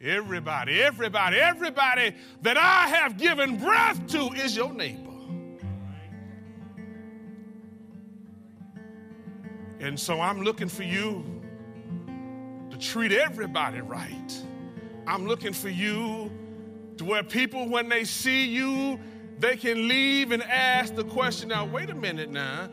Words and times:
Everybody, 0.00 0.82
everybody, 0.82 1.38
everybody 1.38 2.14
that 2.42 2.58
I 2.58 2.88
have 2.88 3.16
given 3.16 3.56
breath 3.56 4.06
to 4.08 4.28
is 4.34 4.54
your 4.54 4.70
neighbor. 4.70 5.10
And 9.80 9.98
so 9.98 10.20
I'm 10.20 10.42
looking 10.42 10.68
for 10.68 10.82
you 10.82 11.24
to 12.70 12.76
treat 12.76 13.10
everybody 13.10 13.80
right. 13.80 14.42
I'm 15.06 15.26
looking 15.26 15.54
for 15.54 15.70
you 15.70 16.30
to 16.98 17.04
where 17.04 17.22
people, 17.22 17.66
when 17.66 17.88
they 17.88 18.04
see 18.04 18.44
you, 18.44 19.00
they 19.38 19.56
can 19.56 19.88
leave 19.88 20.30
and 20.30 20.42
ask 20.42 20.94
the 20.94 21.04
question 21.04 21.48
now, 21.48 21.64
wait 21.64 21.88
a 21.88 21.94
minute 21.94 22.30
now. 22.30 22.68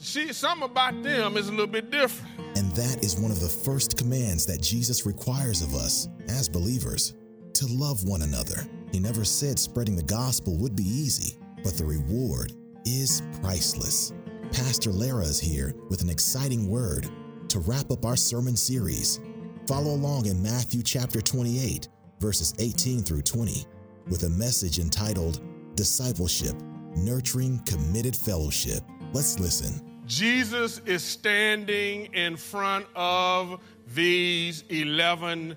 See, 0.00 0.32
something 0.32 0.70
about 0.70 1.02
them 1.02 1.36
is 1.36 1.48
a 1.48 1.50
little 1.50 1.66
bit 1.66 1.90
different. 1.90 2.32
And 2.56 2.70
that 2.72 3.04
is 3.04 3.18
one 3.18 3.30
of 3.30 3.40
the 3.40 3.48
first 3.48 3.96
commands 3.96 4.46
that 4.46 4.62
Jesus 4.62 5.04
requires 5.04 5.60
of 5.60 5.74
us 5.74 6.08
as 6.28 6.48
believers 6.48 7.14
to 7.54 7.66
love 7.66 8.04
one 8.04 8.22
another. 8.22 8.66
He 8.92 9.00
never 9.00 9.24
said 9.24 9.58
spreading 9.58 9.96
the 9.96 10.02
gospel 10.02 10.56
would 10.58 10.76
be 10.76 10.84
easy, 10.84 11.36
but 11.64 11.76
the 11.76 11.84
reward 11.84 12.52
is 12.84 13.22
priceless. 13.42 14.12
Pastor 14.52 14.92
Lara 14.92 15.24
is 15.24 15.40
here 15.40 15.74
with 15.90 16.00
an 16.00 16.08
exciting 16.08 16.68
word 16.68 17.08
to 17.48 17.58
wrap 17.60 17.90
up 17.90 18.04
our 18.04 18.16
sermon 18.16 18.56
series. 18.56 19.20
Follow 19.66 19.90
along 19.90 20.26
in 20.26 20.42
Matthew 20.42 20.82
chapter 20.82 21.20
28, 21.20 21.88
verses 22.20 22.54
18 22.58 23.02
through 23.02 23.22
20, 23.22 23.66
with 24.08 24.22
a 24.22 24.30
message 24.30 24.78
entitled 24.78 25.40
Discipleship 25.74 26.54
Nurturing 26.96 27.60
Committed 27.66 28.16
Fellowship. 28.16 28.82
Let's 29.12 29.38
listen. 29.38 29.87
Jesus 30.08 30.80
is 30.86 31.04
standing 31.04 32.14
in 32.14 32.38
front 32.38 32.86
of 32.96 33.60
these 33.94 34.64
11 34.70 35.54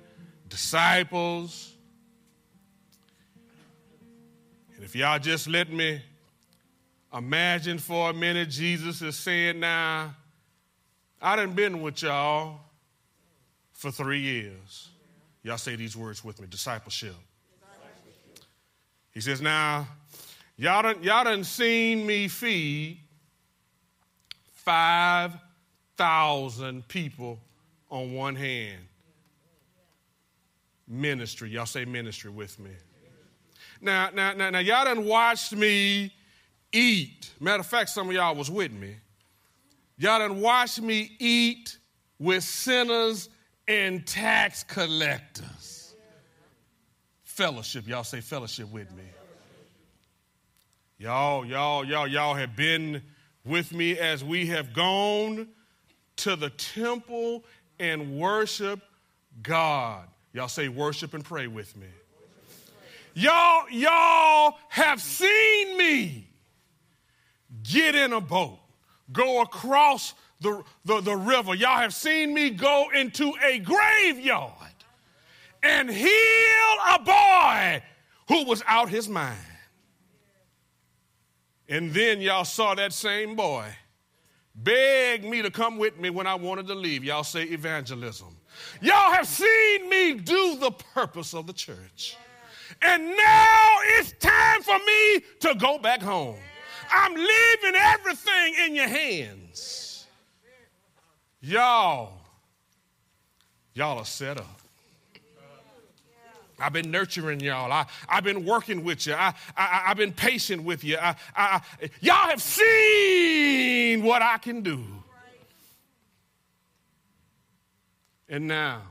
disciples. 0.49 1.73
And 4.75 4.83
if 4.83 4.93
y'all 4.93 5.19
just 5.19 5.47
let 5.47 5.71
me 5.71 6.01
imagine 7.13 7.77
for 7.77 8.09
a 8.09 8.13
minute, 8.13 8.49
Jesus 8.49 9.01
is 9.01 9.15
saying, 9.15 9.61
Now, 9.61 10.13
I 11.21 11.37
done 11.37 11.53
been 11.53 11.81
with 11.81 12.01
y'all 12.01 12.59
for 13.71 13.89
three 13.89 14.19
years. 14.19 14.89
Y'all 15.43 15.57
say 15.57 15.77
these 15.77 15.95
words 15.95 16.25
with 16.25 16.41
me 16.41 16.47
discipleship. 16.49 17.15
He 19.13 19.21
says, 19.21 19.39
Now, 19.39 19.87
y'all 20.57 20.81
done, 20.81 21.01
y'all 21.01 21.23
done 21.23 21.45
seen 21.45 22.05
me 22.05 22.27
feed 22.27 22.99
5,000 24.65 26.87
people 26.87 27.39
on 27.89 28.13
one 28.13 28.35
hand. 28.35 28.77
Ministry. 30.87 31.49
Y'all 31.49 31.65
say 31.65 31.83
ministry 31.85 32.29
with 32.29 32.59
me. 32.59 32.69
Now, 33.81 34.11
now, 34.13 34.33
now, 34.33 34.51
now, 34.51 34.59
y'all 34.59 34.85
done 34.85 35.05
watched 35.05 35.55
me 35.55 36.13
eat. 36.71 37.31
Matter 37.39 37.61
of 37.61 37.65
fact, 37.65 37.89
some 37.89 38.09
of 38.09 38.13
y'all 38.13 38.35
was 38.35 38.51
with 38.51 38.71
me. 38.71 38.97
Y'all 39.97 40.19
done 40.19 40.39
watched 40.41 40.79
me 40.81 41.15
eat 41.19 41.77
with 42.19 42.43
sinners 42.43 43.29
and 43.67 44.05
tax 44.05 44.63
collectors. 44.63 45.95
Fellowship. 47.23 47.87
Y'all 47.87 48.03
say 48.03 48.21
fellowship 48.21 48.71
with 48.71 48.91
me. 48.95 49.05
Y'all, 50.99 51.43
y'all, 51.45 51.83
y'all, 51.83 52.07
y'all 52.07 52.35
have 52.35 52.55
been 52.55 53.01
with 53.45 53.73
me 53.73 53.97
as 53.97 54.23
we 54.23 54.47
have 54.47 54.73
gone 54.73 55.47
to 56.17 56.35
the 56.35 56.49
temple 56.51 57.43
and 57.79 58.17
worship 58.17 58.81
God. 59.41 60.07
Y'all 60.33 60.47
say 60.47 60.67
worship 60.67 61.13
and 61.13 61.23
pray 61.23 61.47
with 61.47 61.75
me. 61.75 61.87
Y'all, 63.13 63.69
y'all 63.69 64.55
have 64.69 65.01
seen 65.01 65.77
me 65.77 66.27
get 67.63 67.95
in 67.95 68.13
a 68.13 68.21
boat, 68.21 68.59
go 69.11 69.41
across 69.41 70.13
the, 70.39 70.63
the, 70.85 71.01
the 71.01 71.15
river. 71.15 71.53
Y'all 71.53 71.77
have 71.77 71.93
seen 71.93 72.33
me 72.33 72.49
go 72.51 72.87
into 72.95 73.33
a 73.43 73.59
graveyard 73.59 74.51
and 75.61 75.89
heal 75.89 76.07
a 76.93 76.99
boy 76.99 77.83
who 78.29 78.45
was 78.45 78.63
out 78.65 78.89
his 78.89 79.09
mind. 79.09 79.37
And 81.71 81.93
then 81.93 82.19
y'all 82.19 82.43
saw 82.43 82.75
that 82.75 82.91
same 82.91 83.35
boy 83.35 83.65
beg 84.53 85.23
me 85.23 85.41
to 85.41 85.49
come 85.49 85.77
with 85.77 85.97
me 85.97 86.09
when 86.09 86.27
I 86.27 86.35
wanted 86.35 86.67
to 86.67 86.75
leave. 86.75 87.03
Y'all 87.05 87.23
say 87.23 87.43
evangelism. 87.43 88.35
Y'all 88.81 89.13
have 89.13 89.25
seen 89.25 89.89
me 89.89 90.15
do 90.15 90.57
the 90.59 90.71
purpose 90.71 91.33
of 91.33 91.47
the 91.47 91.53
church. 91.53 92.17
And 92.81 93.07
now 93.15 93.75
it's 93.97 94.11
time 94.19 94.61
for 94.61 94.77
me 94.77 95.23
to 95.39 95.55
go 95.57 95.77
back 95.79 96.01
home. 96.01 96.35
I'm 96.91 97.13
leaving 97.13 97.75
everything 97.75 98.55
in 98.65 98.75
your 98.75 98.89
hands. 98.89 100.07
Y'all, 101.39 102.19
y'all 103.73 103.99
are 103.99 104.05
set 104.05 104.37
up. 104.37 104.60
I've 106.61 106.73
been 106.73 106.91
nurturing 106.91 107.39
y'all. 107.39 107.71
I, 107.71 107.85
I've 108.07 108.23
been 108.23 108.45
working 108.45 108.83
with 108.83 109.07
you. 109.07 109.13
I, 109.13 109.33
I, 109.57 109.83
have 109.87 109.97
been 109.97 110.13
patient 110.13 110.63
with 110.63 110.83
you. 110.83 110.97
I, 110.97 111.15
I, 111.35 111.61
y'all 111.99 112.29
have 112.29 112.41
seen 112.41 114.03
what 114.03 114.21
I 114.21 114.37
can 114.37 114.61
do. 114.61 114.83
And 118.29 118.47
now, 118.47 118.81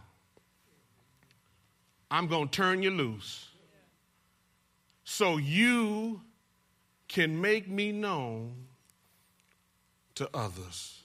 I'm 2.10 2.26
going 2.26 2.48
to 2.48 2.52
turn 2.54 2.82
you 2.82 2.90
loose 2.90 3.48
so 5.04 5.38
you 5.38 6.20
can 7.08 7.40
make 7.40 7.68
me 7.68 7.90
known 7.92 8.66
to 10.16 10.28
others. 10.34 10.99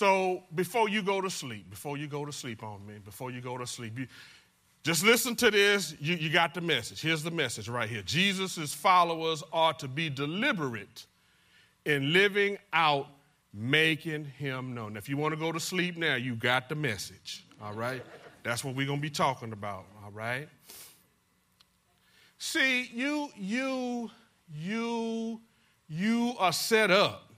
So 0.00 0.44
before 0.54 0.88
you 0.88 1.02
go 1.02 1.20
to 1.20 1.28
sleep, 1.28 1.68
before 1.68 1.98
you 1.98 2.06
go 2.06 2.24
to 2.24 2.32
sleep 2.32 2.62
on 2.62 2.86
me, 2.86 2.94
before 3.04 3.30
you 3.30 3.42
go 3.42 3.58
to 3.58 3.66
sleep, 3.66 3.98
you, 3.98 4.06
just 4.82 5.04
listen 5.04 5.36
to 5.36 5.50
this. 5.50 5.94
You, 6.00 6.14
you 6.14 6.30
got 6.30 6.54
the 6.54 6.62
message. 6.62 7.02
Here's 7.02 7.22
the 7.22 7.30
message 7.30 7.68
right 7.68 7.86
here. 7.86 8.00
Jesus' 8.00 8.72
followers 8.72 9.42
are 9.52 9.74
to 9.74 9.88
be 9.88 10.08
deliberate 10.08 11.04
in 11.84 12.14
living 12.14 12.56
out 12.72 13.08
making 13.52 14.24
him 14.24 14.72
known. 14.72 14.96
If 14.96 15.06
you 15.06 15.18
want 15.18 15.34
to 15.34 15.38
go 15.38 15.52
to 15.52 15.60
sleep 15.60 15.98
now, 15.98 16.14
you 16.14 16.34
got 16.34 16.70
the 16.70 16.76
message. 16.76 17.44
All 17.62 17.74
right? 17.74 18.02
That's 18.42 18.64
what 18.64 18.74
we're 18.74 18.86
going 18.86 19.00
to 19.00 19.02
be 19.02 19.10
talking 19.10 19.52
about. 19.52 19.84
All 20.02 20.12
right? 20.12 20.48
See, 22.38 22.84
you, 22.84 23.28
you, 23.36 24.10
you, 24.50 25.42
you 25.90 26.32
are 26.38 26.54
set 26.54 26.90
up 26.90 27.29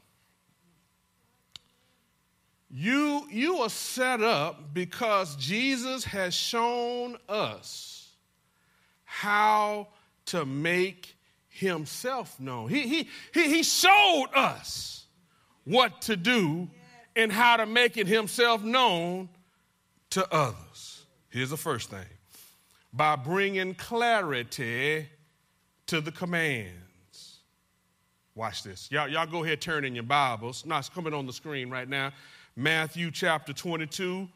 you, 2.75 3.27
you 3.31 3.59
are 3.59 3.69
set 3.69 4.23
up 4.23 4.73
because 4.73 5.37
Jesus 5.37 6.05
has 6.05 6.33
shown 6.33 7.19
us 7.29 8.09
how 9.05 9.89
to 10.27 10.47
make 10.47 11.15
himself 11.51 12.41
known. 12.41 12.71
He, 12.71 12.89
he, 12.89 13.09
he, 13.35 13.57
he 13.57 13.63
showed 13.63 14.31
us 14.35 15.05
what 15.65 16.01
to 16.03 16.17
do 16.17 16.71
and 17.15 17.31
how 17.31 17.59
to 17.59 17.67
make 17.67 17.99
it 17.99 18.07
himself 18.07 18.63
known 18.63 19.29
to 20.11 20.27
others. 20.35 21.05
Here's 21.29 21.51
the 21.51 21.59
first 21.59 21.91
thing 21.91 22.07
by 22.91 23.17
bringing 23.17 23.75
clarity 23.75 25.09
to 25.89 26.01
the 26.01 26.13
commands. 26.13 27.41
Watch 28.35 28.63
this. 28.63 28.91
Y'all, 28.91 29.09
y'all 29.09 29.27
go 29.27 29.45
ahead, 29.45 29.61
turn 29.61 29.85
in 29.85 29.95
your 29.95 30.05
Bibles. 30.05 30.65
No, 30.65 30.79
it's 30.79 30.89
coming 30.89 31.13
on 31.13 31.27
the 31.27 31.35
screen 31.35 31.69
right 31.69 31.89
now. 31.89 32.13
Matthew 32.55 33.11
chapter 33.11 33.53
22, 33.53 34.29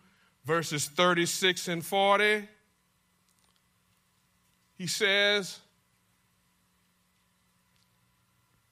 verses 0.44 0.86
36 0.86 1.68
and 1.68 1.84
40. 1.84 2.48
He 4.78 4.86
says, 4.86 5.60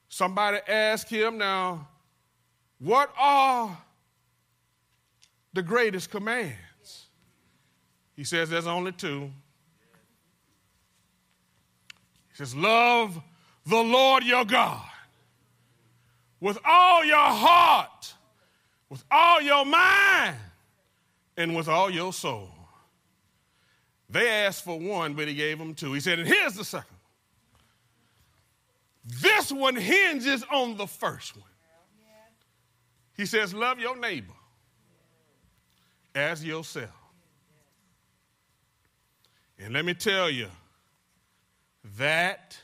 Somebody 0.09 0.59
asked 0.67 1.09
him, 1.09 1.37
Now, 1.37 1.87
what 2.79 3.13
are 3.19 3.77
the 5.53 5.61
greatest 5.61 6.09
commands? 6.09 7.07
He 8.15 8.23
says, 8.23 8.49
There's 8.49 8.67
only 8.67 8.93
two. 8.93 9.31
He 12.29 12.35
says, 12.35 12.55
Love 12.55 13.21
the 13.65 13.81
Lord 13.81 14.23
your 14.23 14.45
God 14.45 14.85
with 16.39 16.57
all 16.65 17.03
your 17.03 17.17
heart 17.17 18.14
with 18.95 19.03
all 19.11 19.41
your 19.41 19.65
mind 19.65 20.37
and 21.35 21.53
with 21.53 21.67
all 21.67 21.89
your 21.89 22.13
soul. 22.13 22.47
They 24.09 24.29
asked 24.29 24.63
for 24.63 24.79
one, 24.79 25.15
but 25.15 25.27
he 25.27 25.35
gave 25.35 25.59
them 25.59 25.75
two. 25.75 25.91
He 25.91 25.99
said, 25.99 26.17
and 26.17 26.25
here's 26.25 26.53
the 26.53 26.63
second. 26.63 26.95
This 29.03 29.51
one 29.51 29.75
hinges 29.75 30.45
on 30.49 30.77
the 30.77 30.87
first 30.87 31.35
one. 31.35 31.49
He 33.17 33.25
says, 33.25 33.53
love 33.53 33.79
your 33.79 33.97
neighbor 33.97 34.31
as 36.13 36.41
yourself. 36.41 36.89
And 39.59 39.73
let 39.73 39.83
me 39.83 39.93
tell 39.93 40.29
you, 40.29 40.47
that 41.97 42.57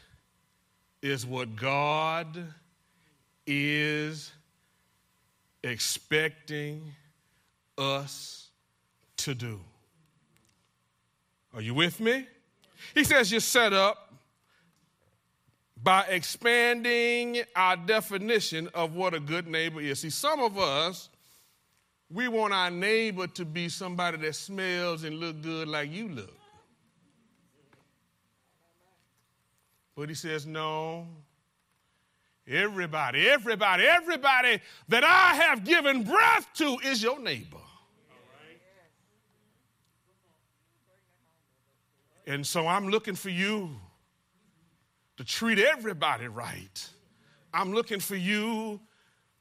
is 1.01 1.25
what 1.25 1.57
God 1.57 2.41
is 3.45 4.31
expecting 5.63 6.93
us 7.77 8.49
to 9.17 9.35
do. 9.35 9.59
Are 11.53 11.61
you 11.61 11.73
with 11.73 11.99
me? 11.99 12.25
He 12.95 13.03
says 13.03 13.31
you're 13.31 13.41
set 13.41 13.73
up 13.73 14.13
by 15.83 16.03
expanding 16.09 17.41
our 17.55 17.75
definition 17.75 18.69
of 18.73 18.95
what 18.95 19.13
a 19.13 19.19
good 19.19 19.47
neighbor 19.47 19.81
is. 19.81 19.99
See, 19.99 20.09
some 20.09 20.39
of 20.41 20.57
us, 20.57 21.09
we 22.09 22.27
want 22.27 22.53
our 22.53 22.69
neighbor 22.69 23.27
to 23.27 23.45
be 23.45 23.69
somebody 23.69 24.17
that 24.17 24.35
smells 24.35 25.03
and 25.03 25.19
look 25.19 25.41
good 25.41 25.67
like 25.67 25.91
you 25.91 26.09
look. 26.09 26.37
But 29.95 30.09
he 30.09 30.15
says, 30.15 30.45
no. 30.45 31.07
Everybody, 32.47 33.29
everybody, 33.29 33.83
everybody 33.85 34.59
that 34.89 35.03
I 35.03 35.35
have 35.35 35.63
given 35.63 36.03
breath 36.03 36.47
to 36.55 36.77
is 36.83 37.01
your 37.01 37.19
neighbor. 37.19 37.57
And 42.25 42.45
so 42.45 42.67
I'm 42.67 42.87
looking 42.87 43.15
for 43.15 43.29
you 43.29 43.75
to 45.17 45.23
treat 45.23 45.59
everybody 45.59 46.27
right. 46.27 46.89
I'm 47.53 47.73
looking 47.73 47.99
for 47.99 48.15
you 48.15 48.79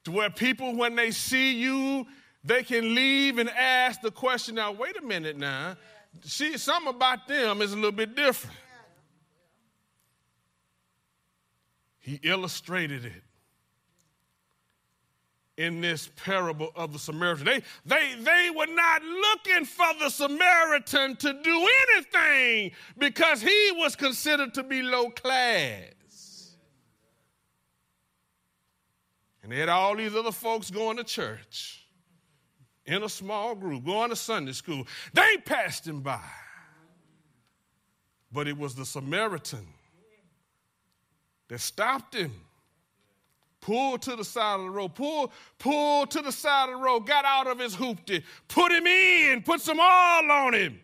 to 0.03 0.11
where 0.11 0.29
people, 0.29 0.75
when 0.75 0.95
they 0.95 1.11
see 1.11 1.53
you, 1.53 2.05
they 2.43 2.63
can 2.63 2.95
leave 2.95 3.37
and 3.37 3.49
ask 3.49 4.01
the 4.01 4.11
question 4.11 4.55
now, 4.55 4.71
wait 4.71 4.97
a 4.97 5.01
minute 5.01 5.37
now. 5.37 5.75
See, 6.23 6.57
something 6.57 6.89
about 6.93 7.27
them 7.27 7.61
is 7.61 7.71
a 7.71 7.75
little 7.75 7.91
bit 7.91 8.15
different. 8.15 8.57
He 12.01 12.19
illustrated 12.23 13.05
it 13.05 13.23
in 15.55 15.81
this 15.81 16.09
parable 16.15 16.71
of 16.75 16.91
the 16.91 16.99
Samaritan. 16.99 17.45
They, 17.45 17.61
they, 17.85 18.15
they 18.19 18.49
were 18.55 18.73
not 18.73 19.03
looking 19.03 19.65
for 19.65 19.85
the 19.99 20.09
Samaritan 20.09 21.15
to 21.17 21.33
do 21.33 21.67
anything 21.93 22.71
because 22.97 23.41
he 23.41 23.71
was 23.75 23.95
considered 23.95 24.55
to 24.55 24.63
be 24.63 24.81
low 24.81 25.11
class. 25.11 26.55
And 29.43 29.51
they 29.51 29.57
had 29.57 29.69
all 29.69 29.95
these 29.95 30.15
other 30.15 30.31
folks 30.31 30.71
going 30.71 30.97
to 30.97 31.03
church 31.03 31.85
in 32.87 33.03
a 33.03 33.09
small 33.09 33.53
group, 33.53 33.85
going 33.85 34.09
to 34.09 34.15
Sunday 34.15 34.53
school. 34.53 34.87
They 35.13 35.37
passed 35.45 35.87
him 35.87 36.01
by. 36.01 36.21
But 38.31 38.47
it 38.47 38.57
was 38.57 38.73
the 38.73 38.85
Samaritan 38.85 39.67
that 41.51 41.59
stopped 41.59 42.15
him 42.15 42.31
pulled 43.59 44.01
to 44.01 44.15
the 44.15 44.23
side 44.23 44.55
of 44.55 44.65
the 44.65 44.71
road, 44.71 44.95
pulled, 44.95 45.31
pulled 45.59 46.09
to 46.09 46.21
the 46.21 46.31
side 46.31 46.69
of 46.69 46.79
the 46.79 46.83
road, 46.83 47.01
got 47.01 47.25
out 47.25 47.45
of 47.45 47.59
his 47.59 47.75
hoopty, 47.75 48.23
put 48.47 48.71
him 48.71 48.87
in, 48.87 49.43
put 49.43 49.59
some 49.59 49.77
oil 49.77 50.31
on 50.31 50.53
him, 50.53 50.79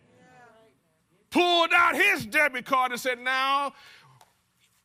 pulled 1.30 1.70
out 1.74 1.96
his 1.96 2.24
debit 2.26 2.66
card 2.66 2.92
and 2.92 3.00
said, 3.00 3.18
Now, 3.18 3.72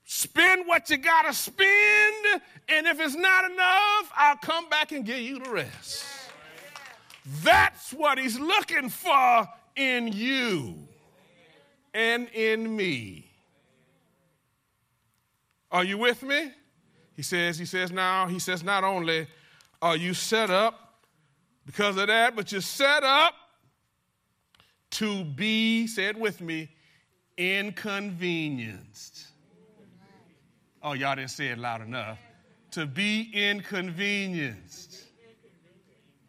spend 0.05 0.65
what 0.65 0.89
you 0.89 0.97
got 0.97 1.23
to 1.23 1.33
spend, 1.33 2.41
and 2.69 2.87
if 2.87 2.99
it's 3.01 3.15
not 3.15 3.51
enough, 3.51 4.11
I'll 4.15 4.37
come 4.37 4.69
back 4.69 4.93
and 4.93 5.05
give 5.05 5.19
you 5.19 5.39
the 5.39 5.51
rest. 5.51 6.05
That's 7.43 7.91
what 7.91 8.17
he's 8.17 8.39
looking 8.39 8.87
for 8.87 9.47
in 9.75 10.07
you 10.07 10.75
and 11.93 12.29
in 12.29 12.73
me. 12.73 13.32
Are 15.73 15.83
you 15.83 15.97
with 15.97 16.21
me? 16.21 16.51
He 17.15 17.23
says, 17.23 17.57
he 17.57 17.65
says 17.65 17.91
now, 17.91 18.27
he 18.27 18.37
says, 18.37 18.63
not 18.63 18.83
only 18.83 19.27
are 19.81 19.97
you 19.97 20.13
set 20.13 20.51
up 20.51 21.01
because 21.65 21.97
of 21.97 22.07
that, 22.07 22.35
but 22.35 22.51
you're 22.51 22.61
set 22.61 23.03
up 23.03 23.33
to 24.91 25.23
be, 25.23 25.87
say 25.87 26.05
it 26.05 26.17
with 26.17 26.39
me, 26.41 26.69
inconvenienced. 27.37 29.27
Oh, 30.83 30.93
y'all 30.93 31.15
didn't 31.15 31.31
say 31.31 31.47
it 31.47 31.57
loud 31.57 31.81
enough. 31.81 32.19
To 32.71 32.85
be 32.85 33.31
inconvenienced. 33.33 35.03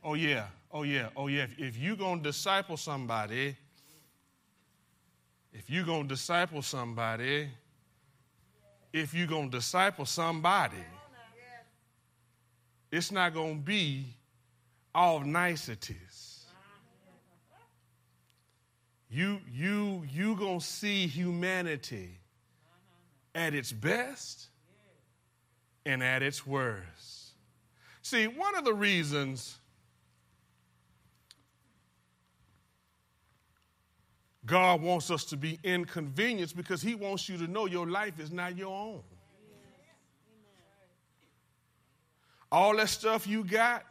Oh, 0.03 0.15
yeah. 0.15 0.47
Oh, 0.73 0.85
yeah. 0.85 1.09
Oh, 1.17 1.27
yeah. 1.27 1.43
If, 1.43 1.59
if 1.59 1.77
you're 1.77 1.97
going 1.97 2.23
to 2.23 2.29
disciple 2.31 2.77
somebody, 2.77 3.57
if 5.53 5.69
you're 5.69 5.85
going 5.85 6.03
to 6.03 6.09
disciple 6.09 6.63
somebody, 6.63 7.49
if 8.95 9.13
you're 9.13 9.27
going 9.27 9.51
to 9.51 9.57
disciple 9.59 10.07
somebody, 10.07 10.77
it's 12.93 13.11
not 13.11 13.35
going 13.35 13.57
to 13.57 13.61
be 13.61 14.07
all 14.95 15.19
niceties. 15.19 16.45
You, 19.11 19.41
you, 19.53 20.05
you 20.13 20.37
going 20.37 20.61
to 20.61 20.65
see 20.65 21.09
humanity 21.09 22.21
at 23.35 23.53
its 23.53 23.73
best 23.73 24.47
and 25.85 26.01
at 26.01 26.23
its 26.23 26.47
worst. 26.47 27.33
See, 28.03 28.29
one 28.29 28.57
of 28.57 28.65
the 28.65 28.75
reasons 28.75 29.59
God 34.47 34.83
wants 34.83 35.11
us 35.11 35.25
to 35.27 35.37
be 35.37 35.59
inconvenienced 35.65 36.57
because 36.57 36.83
He 36.83 36.95
wants 36.95 37.29
you 37.29 37.39
to 37.39 37.47
know 37.47 37.67
your 37.67 37.87
life 37.87 38.21
is 38.21 38.31
not 38.31 38.57
your 38.57 38.77
own. 38.77 39.03
All 42.53 42.77
that 42.77 42.89
stuff 42.89 43.27
you 43.27 43.43
got, 43.43 43.85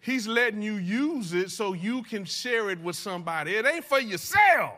He's 0.00 0.26
letting 0.26 0.60
you 0.60 0.74
use 0.74 1.32
it 1.32 1.50
so 1.50 1.72
you 1.72 2.02
can 2.02 2.24
share 2.24 2.70
it 2.70 2.80
with 2.80 2.96
somebody. 2.96 3.52
It 3.54 3.64
ain't 3.64 3.84
for 3.84 4.00
yourself. 4.00 4.74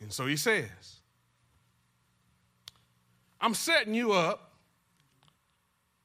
And 0.00 0.12
so 0.12 0.26
He 0.26 0.36
says, 0.36 1.00
I'm 3.40 3.54
setting 3.54 3.94
you 3.94 4.12
up 4.12 4.52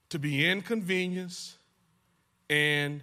to 0.10 0.20
be 0.20 0.48
inconvenienced 0.48 1.58
and 2.52 3.02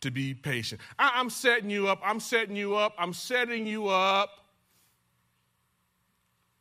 to 0.00 0.10
be 0.10 0.32
patient. 0.32 0.80
I, 0.98 1.20
am 1.20 1.28
setting 1.28 1.68
you 1.68 1.88
up, 1.88 2.00
I'm 2.02 2.20
setting 2.20 2.56
you 2.56 2.76
up, 2.76 2.94
I'm 2.96 3.12
setting 3.12 3.66
you 3.66 3.88
up 3.88 4.30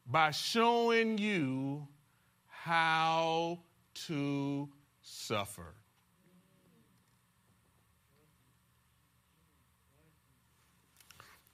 by 0.08 0.32
showing 0.32 1.18
you 1.18 1.88
how 2.48 3.60
to 4.08 4.68
suffer. 5.02 5.76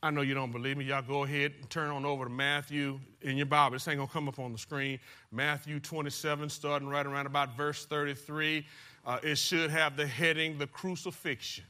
I 0.02 0.12
know 0.12 0.22
you 0.22 0.34
don't 0.34 0.54
believe 0.54 0.78
me. 0.78 0.86
Y'all 0.86 1.02
go 1.02 1.26
ahead 1.26 1.56
and 1.60 1.70
turn 1.70 1.90
on 1.90 2.06
over 2.06 2.24
to 2.24 2.30
Matthew 2.30 3.02
in 3.22 3.36
your 3.36 3.48
Bible. 3.48 3.74
This 3.74 3.86
ain't 3.90 3.98
going 3.98 4.08
to 4.08 4.14
come 4.14 4.30
up 4.30 4.40
on 4.40 4.54
the 4.54 4.58
screen. 4.58 4.98
Matthew 5.30 5.82
27, 5.82 6.48
starting 6.48 6.88
right 6.88 7.06
around 7.06 7.26
about 7.26 7.58
verse 7.58 7.86
33. 7.86 8.66
Uh, 9.06 9.20
it 9.24 9.38
should 9.38 9.70
have 9.72 9.96
the 9.96 10.06
heading, 10.06 10.58
The 10.58 10.68
Crucifixion. 10.68 11.66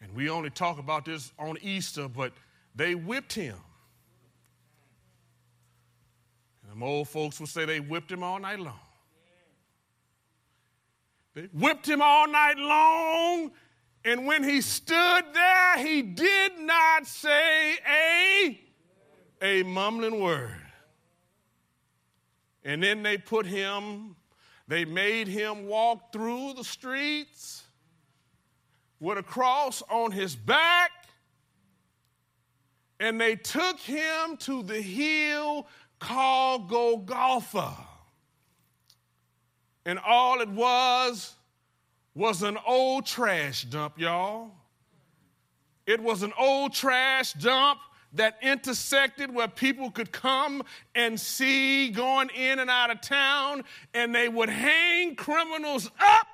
And 0.00 0.14
we 0.14 0.28
only 0.28 0.50
talk 0.50 0.78
about 0.78 1.04
this 1.04 1.32
on 1.38 1.56
Easter, 1.62 2.08
but 2.08 2.32
they 2.74 2.94
whipped 2.94 3.32
him. 3.32 3.56
And 6.62 6.72
them 6.72 6.82
old 6.82 7.08
folks 7.08 7.38
would 7.38 7.48
say 7.48 7.64
they 7.64 7.80
whipped 7.80 8.10
him 8.10 8.22
all 8.22 8.38
night 8.38 8.58
long. 8.58 8.80
They 11.34 11.48
whipped 11.52 11.88
him 11.88 12.02
all 12.02 12.28
night 12.28 12.58
long, 12.58 13.52
and 14.04 14.26
when 14.26 14.44
he 14.44 14.60
stood 14.60 15.24
there, 15.32 15.78
he 15.78 16.02
did 16.02 16.58
not 16.58 17.06
say 17.06 17.78
a, 17.88 18.60
a 19.40 19.62
mumbling 19.62 20.20
word. 20.20 20.61
And 22.64 22.82
then 22.82 23.02
they 23.02 23.18
put 23.18 23.46
him, 23.46 24.16
they 24.68 24.84
made 24.84 25.28
him 25.28 25.66
walk 25.66 26.12
through 26.12 26.54
the 26.54 26.64
streets 26.64 27.64
with 29.00 29.18
a 29.18 29.22
cross 29.22 29.82
on 29.90 30.12
his 30.12 30.36
back. 30.36 30.90
And 33.00 33.20
they 33.20 33.34
took 33.34 33.80
him 33.80 34.36
to 34.38 34.62
the 34.62 34.80
hill 34.80 35.66
called 35.98 36.68
Golgotha. 36.68 37.76
And 39.84 39.98
all 39.98 40.40
it 40.40 40.48
was 40.48 41.34
was 42.14 42.42
an 42.42 42.56
old 42.64 43.06
trash 43.06 43.64
dump, 43.64 43.98
y'all. 43.98 44.52
It 45.86 46.00
was 46.00 46.22
an 46.22 46.32
old 46.38 46.72
trash 46.72 47.32
dump 47.32 47.80
that 48.14 48.36
intersected 48.42 49.34
where 49.34 49.48
people 49.48 49.90
could 49.90 50.12
come 50.12 50.62
and 50.94 51.18
see 51.18 51.88
going 51.88 52.28
in 52.30 52.58
and 52.58 52.68
out 52.68 52.90
of 52.90 53.00
town, 53.00 53.64
and 53.94 54.14
they 54.14 54.28
would 54.28 54.50
hang 54.50 55.14
criminals 55.14 55.90
up 55.98 56.26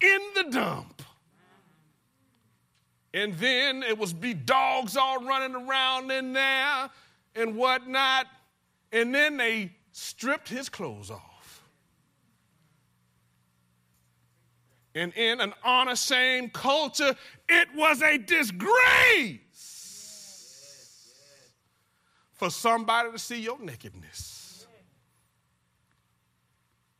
in 0.00 0.20
the 0.34 0.50
dump. 0.50 1.02
And 3.14 3.34
then 3.34 3.82
it 3.82 3.98
was 3.98 4.12
be 4.12 4.34
dogs 4.34 4.96
all 4.96 5.22
running 5.22 5.54
around 5.54 6.10
in 6.10 6.32
there 6.32 6.90
and 7.34 7.56
whatnot. 7.56 8.26
And 8.90 9.14
then 9.14 9.36
they 9.36 9.72
stripped 9.92 10.48
his 10.48 10.68
clothes 10.68 11.10
off. 11.10 11.62
And 14.94 15.12
in 15.14 15.40
an 15.40 15.54
honor 15.64 15.96
shame 15.96 16.50
culture, 16.50 17.14
it 17.48 17.68
was 17.74 18.02
a 18.02 18.18
disgrace 18.18 19.38
for 22.42 22.50
somebody 22.50 23.08
to 23.12 23.20
see 23.20 23.40
your 23.40 23.56
nakedness. 23.60 24.66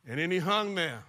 And 0.07 0.17
then 0.17 0.31
he 0.31 0.37
hung 0.37 0.73
there. 0.73 1.03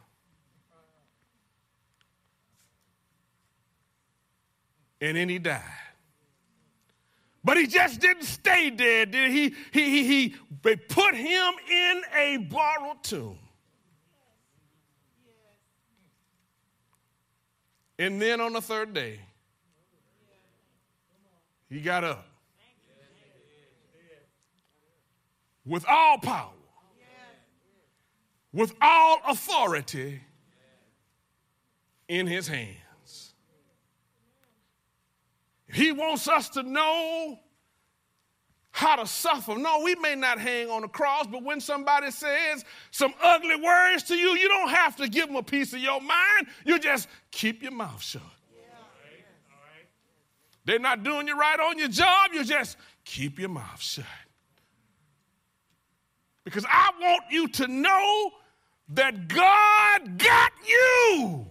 And 5.00 5.16
then 5.16 5.28
he 5.28 5.38
died. 5.38 5.62
But 7.44 7.58
he 7.58 7.68
just 7.68 8.00
didn't 8.00 8.24
stay 8.24 8.70
dead, 8.70 9.12
did 9.12 9.30
he? 9.30 9.54
He, 9.70 9.90
he, 9.90 10.04
he, 10.04 10.34
they 10.64 10.74
put 10.74 11.14
him 11.14 11.54
in 11.70 12.02
a 12.16 12.38
borrowed 12.38 13.04
tomb. 13.04 13.38
And 18.00 18.20
then 18.20 18.40
on 18.40 18.52
the 18.52 18.60
third 18.60 18.94
day, 18.94 19.20
he 21.70 21.80
got 21.80 22.02
up 22.02 22.33
with 25.66 25.84
all 25.88 26.18
power, 26.18 26.50
with 28.52 28.74
all 28.80 29.18
authority 29.26 30.20
in 32.08 32.26
his 32.26 32.46
hands. 32.46 33.34
He 35.72 35.90
wants 35.90 36.28
us 36.28 36.50
to 36.50 36.62
know 36.62 37.38
how 38.70 38.96
to 38.96 39.06
suffer. 39.06 39.56
No, 39.56 39.82
we 39.84 39.94
may 39.96 40.14
not 40.14 40.38
hang 40.38 40.68
on 40.68 40.82
the 40.82 40.88
cross, 40.88 41.26
but 41.26 41.42
when 41.42 41.60
somebody 41.60 42.10
says 42.10 42.64
some 42.90 43.14
ugly 43.22 43.56
words 43.56 44.02
to 44.04 44.16
you, 44.16 44.36
you 44.36 44.48
don't 44.48 44.68
have 44.68 44.96
to 44.96 45.08
give 45.08 45.28
them 45.28 45.36
a 45.36 45.42
piece 45.42 45.72
of 45.72 45.78
your 45.78 46.00
mind. 46.00 46.48
You 46.64 46.78
just 46.78 47.08
keep 47.30 47.62
your 47.62 47.72
mouth 47.72 48.02
shut. 48.02 48.22
They're 50.64 50.78
not 50.78 51.02
doing 51.02 51.28
you 51.28 51.38
right 51.38 51.60
on 51.60 51.78
your 51.78 51.88
job, 51.88 52.30
you 52.32 52.44
just 52.44 52.76
keep 53.04 53.38
your 53.38 53.50
mouth 53.50 53.80
shut. 53.80 54.04
Because 56.44 56.66
I 56.68 56.90
want 57.00 57.24
you 57.30 57.48
to 57.48 57.66
know 57.66 58.30
that 58.90 59.28
God 59.28 60.18
got 60.18 60.52
you. 60.66 61.46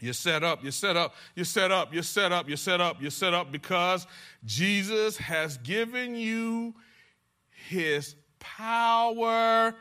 You're 0.00 0.14
set 0.14 0.42
up, 0.42 0.62
you're 0.62 0.72
set 0.72 0.96
up, 0.96 1.14
you're 1.34 1.44
set 1.44 1.70
up, 1.70 1.92
you're 1.92 2.02
set 2.02 2.32
up, 2.32 2.48
you're 2.48 2.56
set 2.56 2.80
up, 2.80 3.02
you're 3.02 3.10
set 3.10 3.34
up 3.34 3.52
because 3.52 4.06
Jesus 4.46 5.18
has 5.18 5.58
given 5.58 6.16
you 6.16 6.74
his 7.68 8.16
power 8.38 9.74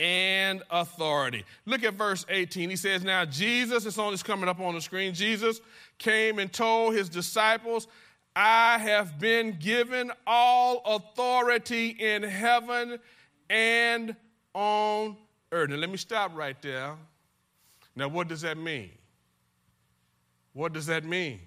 and 0.00 0.62
authority. 0.70 1.44
Look 1.66 1.84
at 1.84 1.94
verse 1.94 2.26
18. 2.28 2.68
He 2.68 2.76
says, 2.76 3.04
Now 3.04 3.24
Jesus, 3.24 3.86
it's 3.86 3.96
on 3.96 4.12
it's 4.12 4.24
coming 4.24 4.48
up 4.48 4.58
on 4.58 4.74
the 4.74 4.80
screen. 4.80 5.14
Jesus 5.14 5.60
came 5.98 6.40
and 6.40 6.52
told 6.52 6.94
his 6.94 7.08
disciples, 7.08 7.86
I 8.42 8.78
have 8.78 9.18
been 9.18 9.58
given 9.58 10.10
all 10.26 10.80
authority 10.86 11.88
in 11.88 12.22
heaven 12.22 12.98
and 13.50 14.16
on 14.54 15.18
earth. 15.52 15.68
Now 15.68 15.76
let 15.76 15.90
me 15.90 15.98
stop 15.98 16.34
right 16.34 16.56
there. 16.62 16.94
Now, 17.94 18.08
what 18.08 18.28
does 18.28 18.40
that 18.40 18.56
mean? 18.56 18.92
What 20.54 20.72
does 20.72 20.86
that 20.86 21.04
mean? 21.04 21.40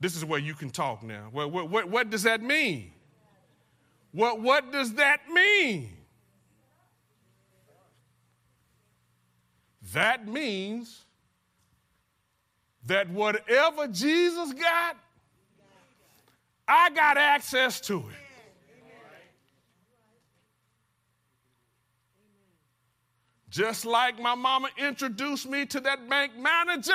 This 0.00 0.16
is 0.16 0.24
where 0.24 0.40
you 0.40 0.54
can 0.54 0.70
talk 0.70 1.02
now. 1.02 1.28
What, 1.30 1.52
what, 1.52 1.68
what, 1.68 1.90
what 1.90 2.08
does 2.08 2.22
that 2.22 2.42
mean? 2.42 2.90
What, 4.12 4.40
what 4.40 4.72
does 4.72 4.94
that 4.94 5.28
mean? 5.30 5.90
That 9.92 10.26
means 10.26 11.04
that 12.86 13.08
whatever 13.10 13.86
Jesus 13.86 14.52
got, 14.52 14.96
I 16.66 16.90
got 16.90 17.16
access 17.16 17.80
to 17.82 17.98
it. 17.98 18.22
Just 23.50 23.84
like 23.84 24.18
my 24.18 24.34
mama 24.34 24.68
introduced 24.78 25.46
me 25.46 25.66
to 25.66 25.80
that 25.80 26.08
bank 26.08 26.32
manager, 26.38 26.92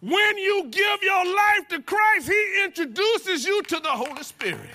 when 0.00 0.38
you 0.38 0.68
give 0.70 1.02
your 1.02 1.26
life 1.26 1.68
to 1.68 1.82
Christ, 1.82 2.28
he 2.28 2.64
introduces 2.64 3.44
you 3.44 3.62
to 3.64 3.78
the 3.78 3.90
Holy 3.90 4.22
Spirit. 4.22 4.70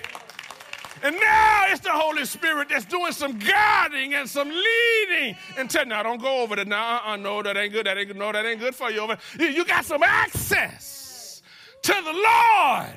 And 1.02 1.16
now 1.16 1.66
it's 1.68 1.80
the 1.80 1.90
Holy 1.90 2.24
Spirit 2.24 2.68
that's 2.70 2.84
doing 2.84 3.12
some 3.12 3.38
guiding 3.38 4.14
and 4.14 4.28
some 4.28 4.48
leading 4.48 5.36
and 5.56 5.70
telling, 5.70 5.90
now 5.90 6.02
don't 6.02 6.20
go 6.20 6.42
over 6.42 6.56
there. 6.56 6.64
Now, 6.64 6.96
uh-uh, 6.96 7.16
no, 7.16 7.42
that 7.42 7.56
ain't 7.56 7.72
good. 7.72 7.86
That 7.86 7.98
ain't 7.98 8.08
good. 8.08 8.16
No, 8.16 8.32
that 8.32 8.44
ain't 8.44 8.60
good 8.60 8.74
for 8.74 8.90
you 8.90 9.00
over 9.00 9.18
You 9.38 9.64
got 9.64 9.84
some 9.84 10.02
access 10.02 11.42
to 11.82 11.92
the 11.92 12.12
Lord 12.12 12.96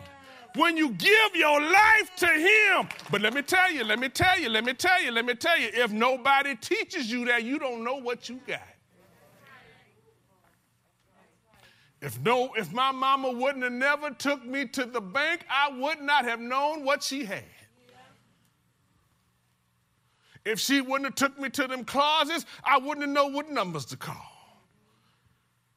when 0.56 0.76
you 0.76 0.92
give 0.92 1.36
your 1.36 1.62
life 1.62 2.12
to 2.18 2.28
Him. 2.28 2.90
But 3.10 3.22
let 3.22 3.34
me 3.34 3.42
tell 3.42 3.72
you, 3.72 3.84
let 3.84 4.00
me 4.00 4.10
tell 4.10 4.40
you, 4.40 4.50
let 4.50 4.66
me 4.66 4.74
tell 4.74 5.02
you, 5.02 5.12
let 5.12 5.26
me 5.26 5.36
tell 5.36 5.60
you, 5.60 5.70
if 5.74 5.92
nobody 5.92 6.56
teaches 6.56 7.12
you 7.12 7.26
that, 7.26 7.44
you 7.44 7.60
don't 7.60 7.84
know 7.84 7.96
what 7.96 8.30
you 8.30 8.40
got. 8.48 8.62
If 12.02 12.20
no, 12.22 12.52
if 12.56 12.74
my 12.74 12.92
mama 12.92 13.32
wouldn't 13.32 13.64
have 13.64 13.72
never 13.72 14.10
took 14.10 14.44
me 14.44 14.66
to 14.70 14.86
the 14.86 15.00
bank, 15.00 15.46
I 15.50 15.70
would 15.78 16.02
not 16.02 16.26
have 16.26 16.40
known 16.40 16.84
what 16.84 17.04
she 17.04 17.26
had. 17.26 17.44
If 20.44 20.60
she 20.60 20.82
wouldn't 20.82 21.06
have 21.06 21.16
took 21.16 21.40
me 21.40 21.50
to 21.50 21.68
them 21.68 21.84
closets, 21.84 22.46
I 22.64 22.78
wouldn't 22.78 23.02
have 23.02 23.10
known 23.10 23.34
what 23.34 23.50
numbers 23.50 23.86
to 23.86 23.98
call. 23.98 24.16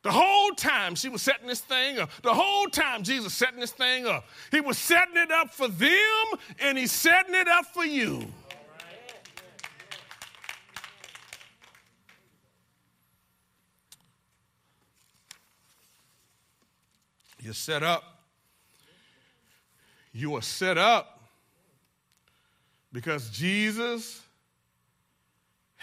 The 0.02 0.12
whole 0.12 0.50
time 0.50 0.94
she 0.94 1.08
was 1.08 1.22
setting 1.22 1.46
this 1.46 1.60
thing 1.60 1.98
up. 1.98 2.10
The 2.22 2.34
whole 2.34 2.66
time 2.66 3.02
Jesus 3.02 3.32
setting 3.32 3.60
this 3.60 3.72
thing 3.72 4.06
up. 4.06 4.26
He 4.50 4.60
was 4.60 4.76
setting 4.76 5.16
it 5.16 5.30
up 5.30 5.52
for 5.52 5.66
them 5.66 6.26
and 6.60 6.76
he's 6.76 6.92
setting 6.92 7.34
it 7.34 7.48
up 7.48 7.64
for 7.66 7.84
you. 7.86 8.26
You're 17.40 17.54
set 17.54 17.82
up. 17.82 18.02
You 20.12 20.36
are 20.36 20.42
set 20.42 20.78
up 20.78 21.20
because 22.92 23.28
Jesus 23.28 24.23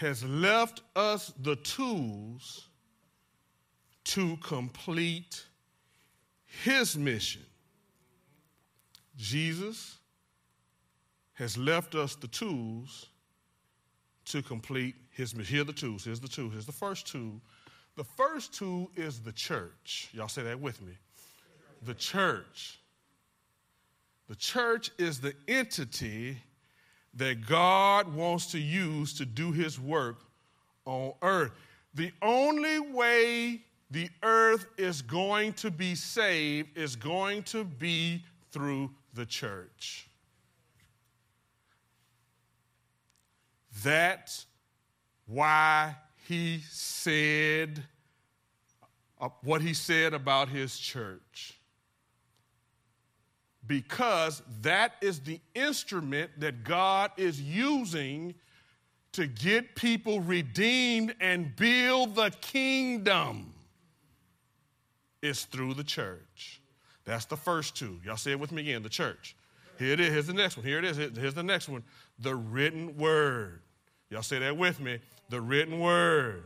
has 0.02 0.24
left 0.24 0.82
us 0.96 1.32
the 1.42 1.54
tools 1.54 2.66
to 4.02 4.36
complete 4.38 5.46
his 6.64 6.96
mission. 6.98 7.42
Jesus 9.16 9.98
has 11.34 11.56
left 11.56 11.94
us 11.94 12.16
the 12.16 12.26
tools 12.26 13.06
to 14.24 14.42
complete 14.42 14.96
his 15.10 15.36
mission. 15.36 15.54
Here 15.54 15.62
are 15.62 15.66
the 15.66 15.72
tools. 15.72 16.04
Here's 16.04 16.18
the 16.18 16.26
tool. 16.26 16.50
Here's 16.50 16.66
the 16.66 16.72
first 16.72 17.06
tool. 17.06 17.40
The 17.96 18.04
first 18.04 18.52
tool 18.52 18.90
is 18.96 19.20
the 19.20 19.32
church. 19.32 20.08
Y'all 20.12 20.26
say 20.26 20.42
that 20.42 20.58
with 20.58 20.82
me. 20.82 20.94
The 21.82 21.94
church. 21.94 22.80
The 24.28 24.34
church 24.34 24.90
is 24.98 25.20
the 25.20 25.34
entity 25.46 26.38
that 27.14 27.46
God 27.46 28.14
wants 28.14 28.46
to 28.52 28.58
use 28.58 29.12
to 29.14 29.26
do 29.26 29.52
his 29.52 29.78
work 29.78 30.20
on 30.84 31.12
earth. 31.22 31.52
The 31.94 32.12
only 32.22 32.80
way 32.80 33.60
the 33.90 34.08
earth 34.22 34.66
is 34.78 35.02
going 35.02 35.52
to 35.54 35.70
be 35.70 35.94
saved 35.94 36.76
is 36.76 36.96
going 36.96 37.42
to 37.44 37.64
be 37.64 38.24
through 38.50 38.90
the 39.14 39.26
church. 39.26 40.06
That's 43.82 44.46
why 45.26 45.96
he 46.26 46.60
said 46.70 47.82
uh, 49.20 49.28
what 49.42 49.62
he 49.62 49.74
said 49.74 50.14
about 50.14 50.48
his 50.48 50.78
church. 50.78 51.58
Because 53.66 54.42
that 54.62 54.94
is 55.00 55.20
the 55.20 55.40
instrument 55.54 56.30
that 56.38 56.64
God 56.64 57.12
is 57.16 57.40
using 57.40 58.34
to 59.12 59.26
get 59.26 59.76
people 59.76 60.20
redeemed 60.20 61.14
and 61.20 61.54
build 61.54 62.14
the 62.14 62.30
kingdom 62.40 63.52
is 65.20 65.44
through 65.44 65.74
the 65.74 65.84
church. 65.84 66.60
That's 67.04 67.26
the 67.26 67.36
first 67.36 67.76
two. 67.76 68.00
Y'all 68.04 68.16
say 68.16 68.32
it 68.32 68.40
with 68.40 68.52
me 68.52 68.62
again 68.62 68.82
the 68.82 68.88
church. 68.88 69.36
Here 69.78 69.92
it 69.92 70.00
is. 70.00 70.12
Here's 70.12 70.26
the 70.26 70.34
next 70.34 70.56
one. 70.56 70.66
Here 70.66 70.78
it 70.78 70.84
is. 70.84 70.96
Here's 70.96 71.34
the 71.34 71.42
next 71.42 71.68
one 71.68 71.82
the 72.18 72.34
written 72.34 72.96
word. 72.96 73.60
Y'all 74.10 74.22
say 74.22 74.38
that 74.38 74.56
with 74.56 74.80
me. 74.80 74.98
The 75.28 75.40
written 75.40 75.80
word. 75.80 76.44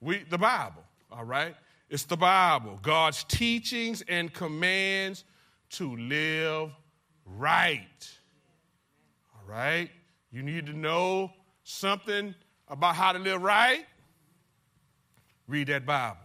We 0.00 0.24
the 0.24 0.38
Bible, 0.38 0.82
all 1.10 1.24
right? 1.24 1.54
It's 1.88 2.04
the 2.04 2.16
Bible. 2.16 2.78
God's 2.82 3.24
teachings 3.24 4.02
and 4.08 4.32
commands 4.32 5.24
to 5.70 5.96
live 5.96 6.70
right. 7.26 8.10
All 9.34 9.52
right? 9.52 9.90
You 10.30 10.42
need 10.42 10.66
to 10.66 10.72
know 10.72 11.32
something 11.62 12.34
about 12.68 12.94
how 12.96 13.12
to 13.12 13.18
live 13.18 13.42
right? 13.42 13.84
Read 15.46 15.68
that 15.68 15.84
Bible. 15.84 16.18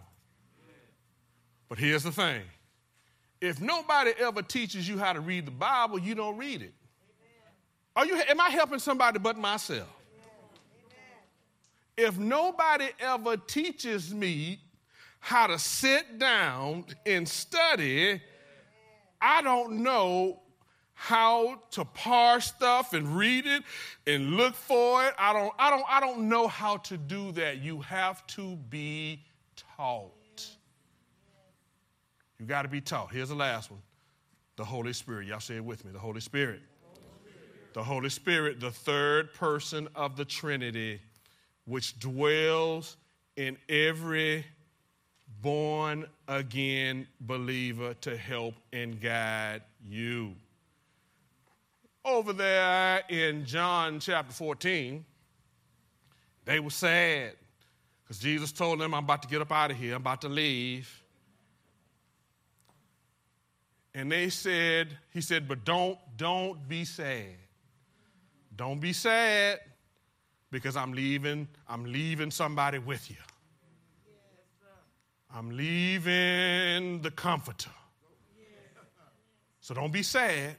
But 1.67 1.77
here's 1.77 2.03
the 2.03 2.12
thing 2.12 2.41
if 3.41 3.62
nobody 3.62 4.12
ever 4.19 4.41
teaches 4.41 4.88
you 4.88 4.98
how 4.98 5.13
to 5.13 5.22
read 5.22 5.46
the 5.46 5.51
Bible, 5.51 6.00
you 6.00 6.15
don't 6.15 6.38
read 6.38 6.62
it. 6.62 6.74
Are 7.96 8.05
you, 8.05 8.15
am 8.15 8.39
I 8.39 8.50
helping 8.50 8.79
somebody 8.79 9.19
but 9.19 9.38
myself? 9.38 9.88
If 11.98 12.17
nobody 12.17 12.88
ever 13.00 13.36
teaches 13.36 14.13
me 14.13 14.60
how 15.19 15.48
to 15.48 15.60
sit 15.60 16.17
down 16.17 16.86
and 17.05 17.27
study, 17.27 18.22
I 19.21 19.41
don't 19.41 19.83
know 19.83 20.41
how 20.93 21.61
to 21.71 21.85
parse 21.85 22.47
stuff 22.47 22.93
and 22.93 23.17
read 23.17 23.45
it 23.45 23.63
and 24.05 24.35
look 24.35 24.53
for 24.53 25.05
it. 25.05 25.13
I 25.17 25.31
don't, 25.31 25.53
I 25.57 25.69
don't, 25.69 25.85
I 25.88 25.99
don't 26.01 26.27
know 26.27 26.47
how 26.47 26.77
to 26.77 26.97
do 26.97 27.31
that. 27.33 27.59
You 27.59 27.79
have 27.81 28.25
to 28.27 28.57
be 28.69 29.23
taught. 29.77 30.11
You 32.38 32.45
got 32.45 32.63
to 32.63 32.67
be 32.67 32.81
taught. 32.81 33.11
Here's 33.11 33.29
the 33.29 33.35
last 33.35 33.71
one 33.71 33.81
the 34.57 34.65
Holy 34.65 34.91
Spirit. 34.91 35.27
Y'all 35.27 35.39
say 35.39 35.55
it 35.55 35.63
with 35.63 35.85
me 35.85 35.91
the 35.91 35.99
Holy 35.99 36.21
Spirit. 36.21 36.61
The 37.73 37.83
Holy 37.83 38.09
Spirit, 38.09 38.59
the 38.59 38.71
third 38.71 39.33
person 39.33 39.88
of 39.95 40.17
the 40.17 40.25
Trinity, 40.25 40.99
which 41.65 41.97
dwells 41.99 42.97
in 43.38 43.57
every 43.69 44.43
born 45.41 46.05
again 46.27 47.08
believer 47.22 47.93
to 47.96 48.17
help 48.17 48.55
and 48.74 49.01
guide 49.01 49.62
you 49.88 50.36
over 52.10 52.34
there 52.34 53.03
in 53.10 53.46
John 53.46 54.00
chapter 54.00 54.34
14, 54.34 55.05
they 56.46 56.60
were 56.60 56.69
sad 56.69 57.34
because 58.03 58.19
Jesus 58.19 58.51
told 58.51 58.79
them, 58.79 58.93
I'm 58.93 59.03
about 59.03 59.22
to 59.24 59.27
get 59.27 59.41
up 59.41 59.51
out 59.51 59.72
of 59.72 59.77
here, 59.77 59.96
I'm 59.96 60.01
about 60.01 60.22
to 60.22 60.29
leave. 60.29 61.03
And 63.93 64.12
they 64.12 64.29
said, 64.29 64.98
He 65.13 65.22
said, 65.22 65.48
but 65.48 65.65
don't, 65.65 65.98
don't 66.17 66.67
be 66.67 66.86
sad. 66.86 67.36
Don't 68.55 68.79
be 68.79 68.93
sad 68.93 69.60
because 70.51 70.75
I'm 70.75 70.93
leaving, 70.93 71.48
I'm 71.67 71.86
leaving 71.86 72.31
somebody 72.31 72.79
with 72.79 73.10
you. 73.10 73.17
I'm 75.33 75.51
leaving 75.51 77.01
the 77.01 77.12
comforter. 77.12 77.69
So 79.62 79.74
don't 79.74 79.91
be 79.91 80.03
sad. 80.03 80.55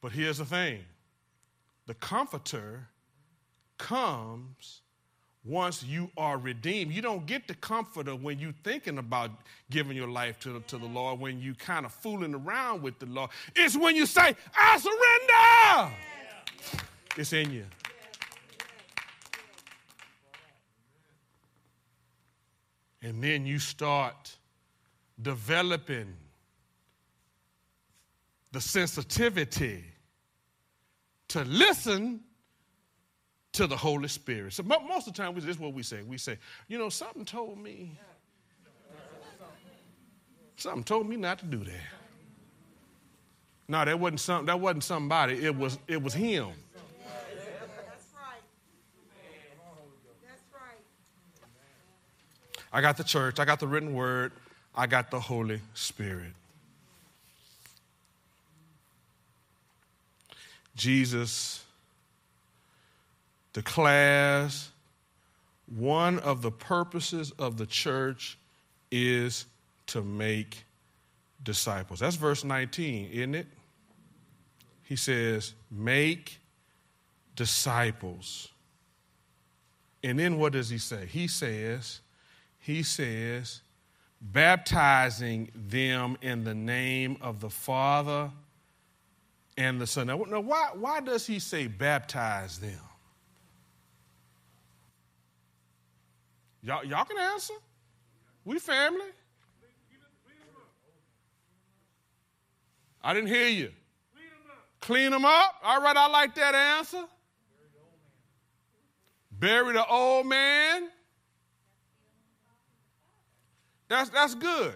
But 0.00 0.12
here's 0.12 0.38
the 0.38 0.44
thing 0.44 0.84
the 1.86 1.94
comforter 1.94 2.88
comes 3.76 4.82
once 5.44 5.82
you 5.82 6.10
are 6.16 6.38
redeemed. 6.38 6.92
You 6.92 7.02
don't 7.02 7.26
get 7.26 7.48
the 7.48 7.54
comforter 7.54 8.14
when 8.14 8.38
you're 8.38 8.54
thinking 8.62 8.98
about 8.98 9.30
giving 9.70 9.96
your 9.96 10.08
life 10.08 10.38
to, 10.40 10.62
to 10.66 10.78
the 10.78 10.86
Lord, 10.86 11.20
when 11.20 11.40
you 11.40 11.54
kind 11.54 11.86
of 11.86 11.92
fooling 11.92 12.34
around 12.34 12.82
with 12.82 12.98
the 12.98 13.06
Lord. 13.06 13.30
It's 13.56 13.76
when 13.76 13.96
you 13.96 14.06
say, 14.06 14.34
I 14.56 14.78
surrender. 14.78 15.94
It's 17.16 17.32
in 17.32 17.52
you. 17.52 17.64
And 23.02 23.22
then 23.22 23.46
you 23.46 23.58
start 23.58 24.36
developing 25.20 26.14
the 28.52 28.60
sensitivity 28.60 29.84
to 31.28 31.44
listen 31.44 32.20
to 33.52 33.66
the 33.66 33.76
Holy 33.76 34.08
Spirit. 34.08 34.52
So 34.52 34.62
most 34.62 35.06
of 35.08 35.14
the 35.14 35.22
time, 35.22 35.34
this 35.34 35.44
is 35.44 35.58
what 35.58 35.72
we 35.72 35.82
say. 35.82 36.02
We 36.02 36.18
say, 36.18 36.38
you 36.66 36.78
know, 36.78 36.88
something 36.88 37.24
told 37.24 37.58
me, 37.58 37.98
something 40.56 40.84
told 40.84 41.08
me 41.08 41.16
not 41.16 41.38
to 41.40 41.44
do 41.44 41.58
that. 41.58 41.98
No, 43.68 43.84
that 43.84 44.00
wasn't 44.00 44.20
some, 44.20 44.46
that 44.46 44.58
wasn't 44.58 44.84
somebody. 44.84 45.44
It 45.44 45.54
was 45.54 45.78
it 45.86 46.02
was 46.02 46.14
him. 46.14 46.48
I 52.72 52.80
got 52.80 52.96
the 52.96 53.04
church. 53.04 53.38
I 53.38 53.44
got 53.44 53.60
the 53.60 53.66
written 53.66 53.94
word. 53.94 54.32
I 54.74 54.86
got 54.86 55.10
the 55.10 55.20
Holy 55.20 55.60
Spirit. 55.74 56.32
Jesus 60.76 61.64
declares 63.52 64.70
one 65.66 66.18
of 66.20 66.42
the 66.42 66.50
purposes 66.52 67.32
of 67.38 67.58
the 67.58 67.66
church 67.66 68.38
is 68.90 69.46
to 69.88 70.02
make 70.02 70.64
disciples. 71.42 72.00
That's 72.00 72.16
verse 72.16 72.44
19, 72.44 73.10
isn't 73.10 73.34
it? 73.34 73.46
He 74.84 74.96
says, 74.96 75.54
Make 75.70 76.38
disciples. 77.34 78.48
And 80.02 80.18
then 80.18 80.38
what 80.38 80.52
does 80.52 80.70
he 80.70 80.78
say? 80.78 81.06
He 81.06 81.26
says, 81.26 82.00
He 82.68 82.82
says, 82.82 83.62
baptizing 84.20 85.50
them 85.54 86.18
in 86.20 86.44
the 86.44 86.54
name 86.54 87.16
of 87.22 87.40
the 87.40 87.48
Father 87.48 88.30
and 89.56 89.80
the 89.80 89.86
Son. 89.86 90.08
Now, 90.08 90.18
now 90.28 90.40
why, 90.40 90.72
why 90.74 91.00
does 91.00 91.26
he 91.26 91.38
say 91.38 91.66
baptize 91.66 92.58
them? 92.58 92.78
Y'all, 96.62 96.84
y'all 96.84 97.06
can 97.06 97.16
answer. 97.16 97.54
We 98.44 98.58
family. 98.58 99.00
I 103.02 103.14
didn't 103.14 103.30
hear 103.30 103.48
you. 103.48 103.72
Clean 104.82 105.10
them 105.10 105.24
up. 105.24 105.54
All 105.64 105.80
right, 105.80 105.96
I 105.96 106.06
like 106.08 106.34
that 106.34 106.54
answer. 106.54 107.04
Bury 109.32 109.72
the 109.72 109.86
old 109.86 110.26
man. 110.26 110.90
That's, 113.88 114.10
that's 114.10 114.34
good. 114.34 114.74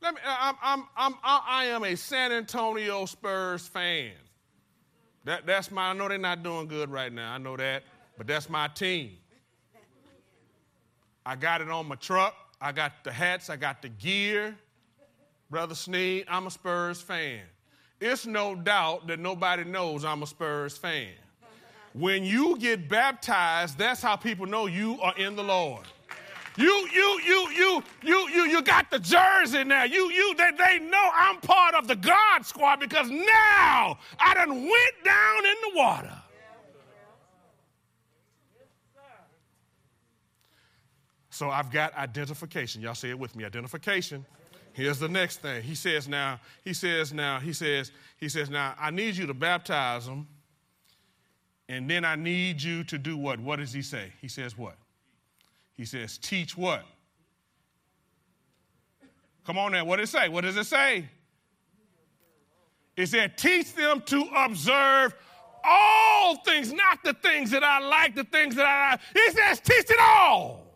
Let 0.00 0.14
me, 0.14 0.20
I'm, 0.24 0.54
I'm, 0.62 0.84
I'm, 0.96 1.14
I 1.24 1.64
am 1.66 1.82
a 1.84 1.96
San 1.96 2.30
Antonio 2.30 3.04
Spurs 3.06 3.66
fan. 3.66 4.12
That, 5.24 5.46
that's 5.46 5.70
my, 5.70 5.90
I 5.90 5.92
know 5.92 6.08
they're 6.08 6.18
not 6.18 6.42
doing 6.42 6.68
good 6.68 6.90
right 6.90 7.12
now. 7.12 7.32
I 7.32 7.38
know 7.38 7.56
that, 7.56 7.82
but 8.16 8.26
that's 8.26 8.48
my 8.48 8.68
team. 8.68 9.16
I 11.26 11.36
got 11.36 11.60
it 11.60 11.70
on 11.70 11.86
my 11.86 11.96
truck. 11.96 12.34
I 12.60 12.72
got 12.72 13.04
the 13.04 13.12
hats. 13.12 13.50
I 13.50 13.56
got 13.56 13.82
the 13.82 13.88
gear. 13.88 14.56
Brother 15.50 15.74
Sneed, 15.74 16.26
I'm 16.28 16.46
a 16.46 16.50
Spurs 16.50 17.00
fan. 17.00 17.40
It's 18.00 18.26
no 18.26 18.54
doubt 18.54 19.06
that 19.08 19.18
nobody 19.18 19.64
knows 19.64 20.04
I'm 20.04 20.22
a 20.22 20.26
Spurs 20.26 20.76
fan. 20.76 21.12
When 21.94 22.22
you 22.22 22.56
get 22.58 22.88
baptized, 22.88 23.78
that's 23.78 24.00
how 24.00 24.14
people 24.14 24.46
know 24.46 24.66
you 24.66 25.00
are 25.00 25.16
in 25.16 25.36
the 25.36 25.42
Lord. 25.42 25.86
You, 26.58 26.88
you, 26.92 27.20
you, 27.24 27.50
you, 27.52 27.82
you, 28.02 28.28
you, 28.30 28.42
you 28.46 28.62
got 28.62 28.90
the 28.90 28.98
jersey 28.98 29.62
now. 29.62 29.84
You, 29.84 30.10
you, 30.10 30.34
they, 30.34 30.50
they 30.58 30.78
know 30.80 31.10
I'm 31.14 31.36
part 31.36 31.76
of 31.76 31.86
the 31.86 31.94
God 31.94 32.44
squad 32.44 32.80
because 32.80 33.08
now 33.08 33.96
I 34.18 34.34
done 34.34 34.50
went 34.50 35.04
down 35.04 35.46
in 35.46 35.54
the 35.62 35.78
water. 35.78 36.12
So 41.30 41.48
I've 41.48 41.70
got 41.70 41.94
identification. 41.94 42.82
Y'all 42.82 42.96
say 42.96 43.10
it 43.10 43.18
with 43.18 43.36
me. 43.36 43.44
Identification. 43.44 44.26
Here's 44.72 44.98
the 44.98 45.08
next 45.08 45.40
thing. 45.40 45.62
He 45.62 45.76
says 45.76 46.08
now, 46.08 46.40
he 46.64 46.74
says 46.74 47.12
now, 47.12 47.38
he 47.38 47.52
says, 47.52 47.92
he 48.16 48.28
says 48.28 48.50
now, 48.50 48.74
I 48.80 48.90
need 48.90 49.16
you 49.16 49.28
to 49.28 49.34
baptize 49.34 50.06
them. 50.06 50.26
And 51.68 51.88
then 51.88 52.04
I 52.04 52.16
need 52.16 52.60
you 52.60 52.82
to 52.82 52.98
do 52.98 53.16
what? 53.16 53.38
What 53.38 53.60
does 53.60 53.72
he 53.72 53.82
say? 53.82 54.12
He 54.20 54.26
says 54.26 54.58
what? 54.58 54.74
He 55.78 55.84
says, 55.84 56.18
teach 56.18 56.56
what? 56.56 56.84
Come 59.46 59.56
on 59.56 59.72
now, 59.72 59.84
what 59.84 59.96
does 59.96 60.10
it 60.10 60.12
say? 60.12 60.28
What 60.28 60.42
does 60.42 60.56
it 60.56 60.66
say? 60.66 61.08
It 62.96 63.06
said, 63.06 63.38
teach 63.38 63.74
them 63.74 64.02
to 64.06 64.28
observe 64.36 65.14
all 65.62 66.36
things, 66.44 66.72
not 66.72 66.98
the 67.04 67.14
things 67.14 67.52
that 67.52 67.62
I 67.62 67.78
like, 67.78 68.16
the 68.16 68.24
things 68.24 68.56
that 68.56 68.66
I 68.66 68.90
like. 68.90 69.00
He 69.14 69.30
says, 69.30 69.60
teach 69.60 69.88
it 69.88 70.00
all. 70.00 70.66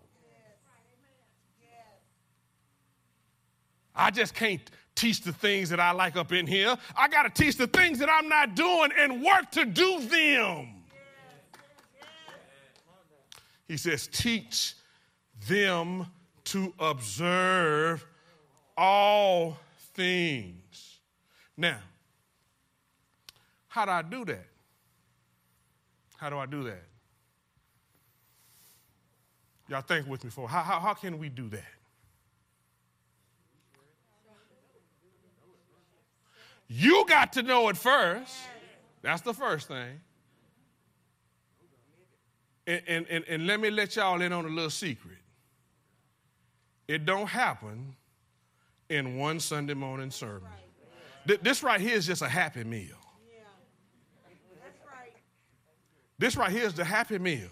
I 3.95 4.13
just 4.13 4.35
can't 4.35 4.63
teach 4.95 5.23
the 5.23 5.33
things 5.33 5.69
that 5.71 5.81
I 5.81 5.91
like 5.91 6.15
up 6.15 6.33
in 6.33 6.47
here. 6.47 6.77
I 6.97 7.09
got 7.09 7.25
to 7.25 7.43
teach 7.43 7.57
the 7.57 7.67
things 7.67 7.99
that 7.99 8.09
I'm 8.09 8.29
not 8.29 8.55
doing 8.55 8.91
and 8.97 9.21
work 9.21 9.51
to 9.51 9.65
do 9.65 10.01
them. 10.01 10.69
He 13.67 13.77
says, 13.77 14.07
teach 14.07 14.75
them 15.47 16.07
to 16.45 16.73
observe 16.79 18.07
all 18.77 19.59
things. 19.95 21.01
Now, 21.57 21.79
how 23.69 23.85
do 23.85 23.91
I 23.91 24.03
do 24.03 24.25
that? 24.27 24.47
How 26.17 26.31
do 26.31 26.39
I 26.39 26.47
do 26.47 26.65
that? 26.65 26.85
Y'all 29.69 29.81
think 29.81 30.07
with 30.07 30.25
me 30.25 30.31
for 30.31 30.49
how, 30.49 30.61
how, 30.61 30.81
how 30.81 30.95
can 30.95 31.19
we 31.19 31.29
do 31.29 31.49
that? 31.49 31.65
You 36.69 37.05
got 37.07 37.33
to 37.35 37.43
know 37.43 37.69
it 37.69 37.77
first. 37.77 38.35
That's 39.03 39.23
the 39.23 39.35
first 39.35 39.69
thing. 39.69 40.01
And, 42.67 42.83
and, 42.87 43.07
and, 43.11 43.25
and, 43.29 43.47
let 43.47 43.61
me 43.61 43.71
let 43.71 43.97
y'all 43.97 44.21
in 44.23 44.33
on 44.33 44.45
a 44.45 44.49
little 44.49 44.71
secret. 44.71 45.12
It 46.89 47.07
don't 47.07 47.29
happen 47.29 47.95
in 48.89 49.17
one 49.17 49.41
Sunday 49.41 49.75
morning 49.75 50.11
sermon. 50.11 50.51
This 51.25 51.63
right 51.63 51.81
here 51.81 51.97
is 51.97 52.07
just 52.07 52.23
a 52.23 52.29
happy 52.29 52.65
meal. 52.65 52.97
This 56.19 56.37
right 56.37 56.51
here 56.51 56.65
is 56.65 56.75
the 56.75 56.85
happy 56.85 57.19
meal. 57.19 57.49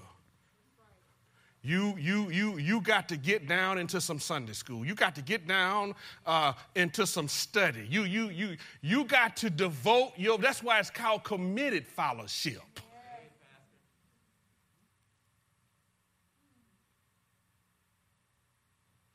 You, 1.62 1.94
you, 1.98 2.30
you, 2.30 2.56
you 2.56 2.80
got 2.80 3.08
to 3.10 3.16
get 3.16 3.46
down 3.46 3.76
into 3.78 4.00
some 4.00 4.18
Sunday 4.18 4.54
school. 4.54 4.84
You 4.84 4.94
got 4.94 5.14
to 5.16 5.22
get 5.22 5.46
down 5.46 5.94
uh, 6.24 6.54
into 6.74 7.06
some 7.06 7.28
study. 7.28 7.86
You, 7.88 8.04
you, 8.04 8.30
you, 8.30 8.56
you 8.80 9.04
got 9.04 9.36
to 9.38 9.50
devote 9.50 10.12
your, 10.16 10.38
that's 10.38 10.62
why 10.62 10.78
it's 10.78 10.88
called 10.88 11.22
committed 11.22 11.86
fellowship. 11.86 12.80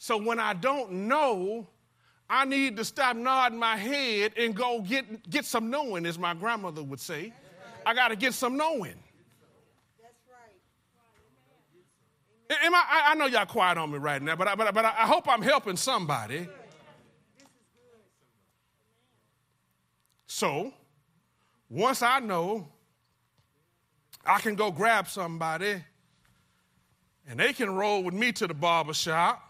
So 0.06 0.18
when 0.18 0.40
I 0.40 0.54
don't 0.54 1.08
know, 1.08 1.66
I 2.30 2.46
need 2.46 2.78
to 2.78 2.86
stop 2.86 3.16
nodding 3.16 3.58
my 3.58 3.76
head 3.76 4.34
and 4.38 4.56
go 4.56 4.82
get, 4.82 5.28
get 5.28 5.46
some 5.46 5.72
knowing, 5.72 6.06
as 6.06 6.20
my 6.20 6.36
grandmother 6.36 6.84
would 6.84 7.00
say. 7.00 7.34
I 7.88 7.96
got 7.96 8.10
to 8.10 8.16
get 8.16 8.36
some 8.36 8.56
knowing. 8.56 8.94
That's 10.00 10.14
Am 12.64 12.76
I, 12.76 12.84
I 13.08 13.16
know 13.16 13.26
y'all 13.26 13.48
quiet 13.48 13.80
on 13.80 13.92
me 13.92 13.98
right 13.98 14.22
now, 14.22 14.36
but 14.36 14.48
I, 14.48 14.54
but, 14.54 14.76
but 14.76 14.86
I 14.86 15.08
hope 15.08 15.28
I'm 15.28 15.42
helping 15.42 15.76
somebody. 15.76 16.48
So, 20.28 20.72
once 21.68 22.04
I 22.04 22.20
know, 22.20 22.68
I 24.24 24.40
can 24.40 24.54
go 24.54 24.70
grab 24.70 25.08
somebody 25.08 25.84
and 27.28 27.40
they 27.40 27.54
can 27.54 27.74
roll 27.74 28.04
with 28.04 28.14
me 28.14 28.32
to 28.34 28.46
the 28.46 28.54
barber 28.54 28.94
shop 28.94 29.42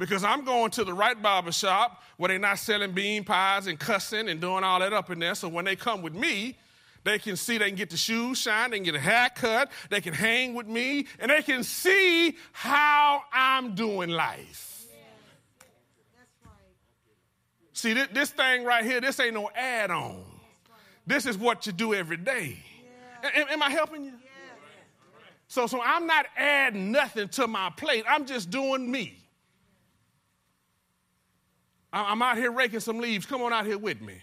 because 0.00 0.24
I'm 0.24 0.46
going 0.46 0.70
to 0.72 0.84
the 0.84 0.94
right 0.94 1.20
barber 1.20 1.52
shop 1.52 2.02
where 2.16 2.28
they're 2.28 2.38
not 2.38 2.58
selling 2.58 2.92
bean 2.92 3.22
pies 3.22 3.66
and 3.66 3.78
cussing 3.78 4.30
and 4.30 4.40
doing 4.40 4.64
all 4.64 4.80
that 4.80 4.94
up 4.94 5.10
in 5.10 5.18
there. 5.18 5.34
So 5.34 5.46
when 5.46 5.66
they 5.66 5.76
come 5.76 6.00
with 6.00 6.14
me, 6.14 6.56
they 7.04 7.18
can 7.18 7.36
see, 7.36 7.58
they 7.58 7.68
can 7.68 7.76
get 7.76 7.90
the 7.90 7.98
shoes 7.98 8.38
shined, 8.38 8.72
they 8.72 8.78
can 8.78 8.84
get 8.86 8.94
a 8.94 9.00
haircut, 9.00 9.70
they 9.90 10.00
can 10.00 10.14
hang 10.14 10.54
with 10.54 10.66
me, 10.66 11.06
and 11.18 11.30
they 11.30 11.42
can 11.42 11.62
see 11.62 12.34
how 12.52 13.22
I'm 13.30 13.74
doing 13.74 14.08
life. 14.08 14.86
See, 17.74 17.92
this, 17.92 18.08
this, 18.12 18.30
thing 18.30 18.64
right 18.64 18.84
here, 18.84 19.02
this 19.02 19.20
ain't 19.20 19.34
no 19.34 19.50
add 19.54 19.90
on. 19.90 20.24
This 21.06 21.26
is 21.26 21.36
what 21.36 21.66
you 21.66 21.72
do 21.72 21.92
every 21.92 22.16
day. 22.16 22.58
Am, 23.22 23.48
am 23.50 23.62
I 23.62 23.68
helping 23.70 24.04
you? 24.04 24.12
So, 25.48 25.66
so 25.66 25.82
I'm 25.82 26.06
not 26.06 26.26
adding 26.36 26.90
nothing 26.90 27.28
to 27.30 27.46
my 27.46 27.70
plate. 27.76 28.04
I'm 28.08 28.24
just 28.24 28.50
doing 28.50 28.90
me. 28.90 29.19
I'm 31.92 32.22
out 32.22 32.36
here 32.36 32.52
raking 32.52 32.80
some 32.80 32.98
leaves. 32.98 33.26
Come 33.26 33.42
on 33.42 33.52
out 33.52 33.66
here 33.66 33.78
with 33.78 34.00
me. 34.00 34.14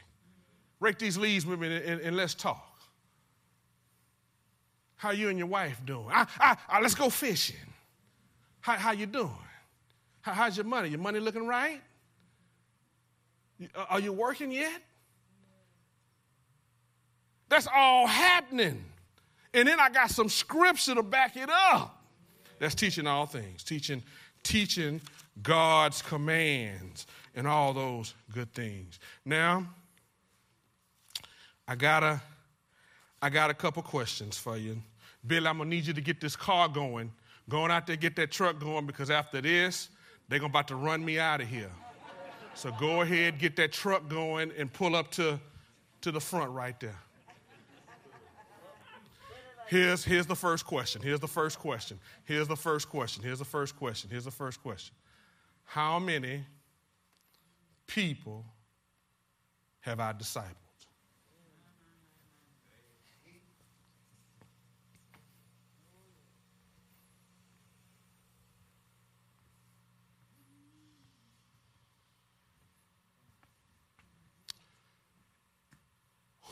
Rake 0.80 1.00
these 1.00 1.18
leaves 1.18 1.46
with 1.46 1.60
me 1.60 1.76
and, 1.76 1.86
and, 1.86 2.02
and 2.02 2.16
let's 2.16 2.34
talk. 2.34 2.64
How 4.96 5.12
you 5.12 5.30
and 5.30 5.38
your 5.38 5.48
wife 5.48 5.82
doing? 5.86 6.08
I, 6.12 6.26
I, 6.40 6.58
I, 6.70 6.82
let's 6.82 6.96
go 6.96 7.10
fishing. 7.10 7.56
How, 8.62 8.74
how 8.74 8.92
you 8.92 9.06
doing? 9.06 9.32
How, 10.22 10.34
how's 10.34 10.58
your 10.58 10.66
money? 10.66 10.90
Your 10.90 11.00
money 11.00 11.20
looking 11.20 11.46
right? 11.46 11.82
Are 13.90 14.00
you 14.00 14.14
working 14.14 14.52
yet? 14.52 14.82
That's 17.50 17.68
all 17.74 18.08
happening. 18.08 18.84
And 19.54 19.68
then 19.68 19.80
I 19.80 19.90
got 19.90 20.12
some 20.12 20.30
scripture 20.30 20.96
to 20.96 21.04
back 21.04 21.38
it 21.38 21.50
up. 21.50 22.04
That's 22.60 22.76
teaching 22.76 23.08
all 23.08 23.26
things, 23.26 23.64
teaching, 23.64 24.04
teaching 24.44 25.02
God's 25.42 26.02
commands 26.02 27.08
and 27.36 27.48
all 27.48 27.74
those 27.74 28.14
good 28.34 28.54
things. 28.54 29.00
Now, 29.26 29.68
I 31.68 31.76
gotta 31.76 32.22
I 33.22 33.30
got 33.30 33.50
a 33.50 33.54
couple 33.54 33.84
questions 33.84 34.38
for 34.38 34.58
you. 34.58 34.82
Bill, 35.26 35.48
I'm 35.48 35.58
gonna 35.58 35.70
need 35.70 35.86
you 35.86 35.94
to 35.94 36.02
get 36.02 36.22
this 36.22 36.36
car 36.36 36.70
going. 36.70 37.12
Going 37.50 37.72
out 37.72 37.88
there, 37.88 37.96
get 37.96 38.16
that 38.18 38.32
truck 38.32 38.60
going, 38.60 38.86
because 38.86 39.10
after 39.10 39.42
this, 39.42 39.90
they're 40.28 40.40
gonna 40.40 40.50
about 40.50 40.68
to 40.70 40.76
run 40.76 41.04
me 41.04 41.20
out 41.20 41.42
of 41.42 41.48
here. 41.48 41.72
So 42.54 42.72
go 42.72 43.02
ahead, 43.02 43.38
get 43.38 43.56
that 43.58 43.72
truck 43.72 44.10
going, 44.10 44.52
and 44.58 44.72
pull 44.72 44.96
up 44.96 45.12
to, 45.12 45.40
to 46.02 46.12
the 46.12 46.20
front 46.20 46.52
right 46.52 46.78
there. 46.80 46.98
Here's, 49.68 50.04
here's 50.04 50.26
the 50.26 50.36
first 50.36 50.66
question. 50.66 51.02
Here's 51.02 51.20
the 51.20 51.28
first 51.28 51.60
question. 51.60 52.00
Here's 52.24 52.48
the 52.48 52.56
first 52.56 52.90
question. 52.90 53.22
Here's 53.22 53.40
the 53.40 53.46
first 53.46 53.76
question. 53.78 54.10
Here's 54.10 54.26
the 54.26 54.32
first 54.32 54.64
question. 54.64 54.96
How 55.68 56.00
many 56.00 56.46
people 57.86 58.46
have 59.82 60.00
I 60.00 60.14
discipled? 60.14 60.56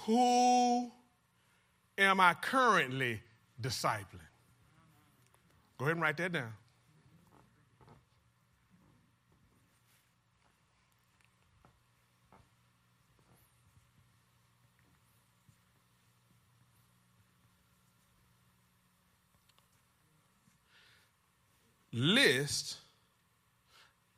Who 0.05 0.91
am 1.97 2.19
I 2.19 2.33
currently 2.35 3.21
discipling? 3.59 4.03
Go 5.77 5.85
ahead 5.85 5.93
and 5.95 6.01
write 6.01 6.17
that 6.17 6.33
down. 6.33 6.53
List, 21.95 22.77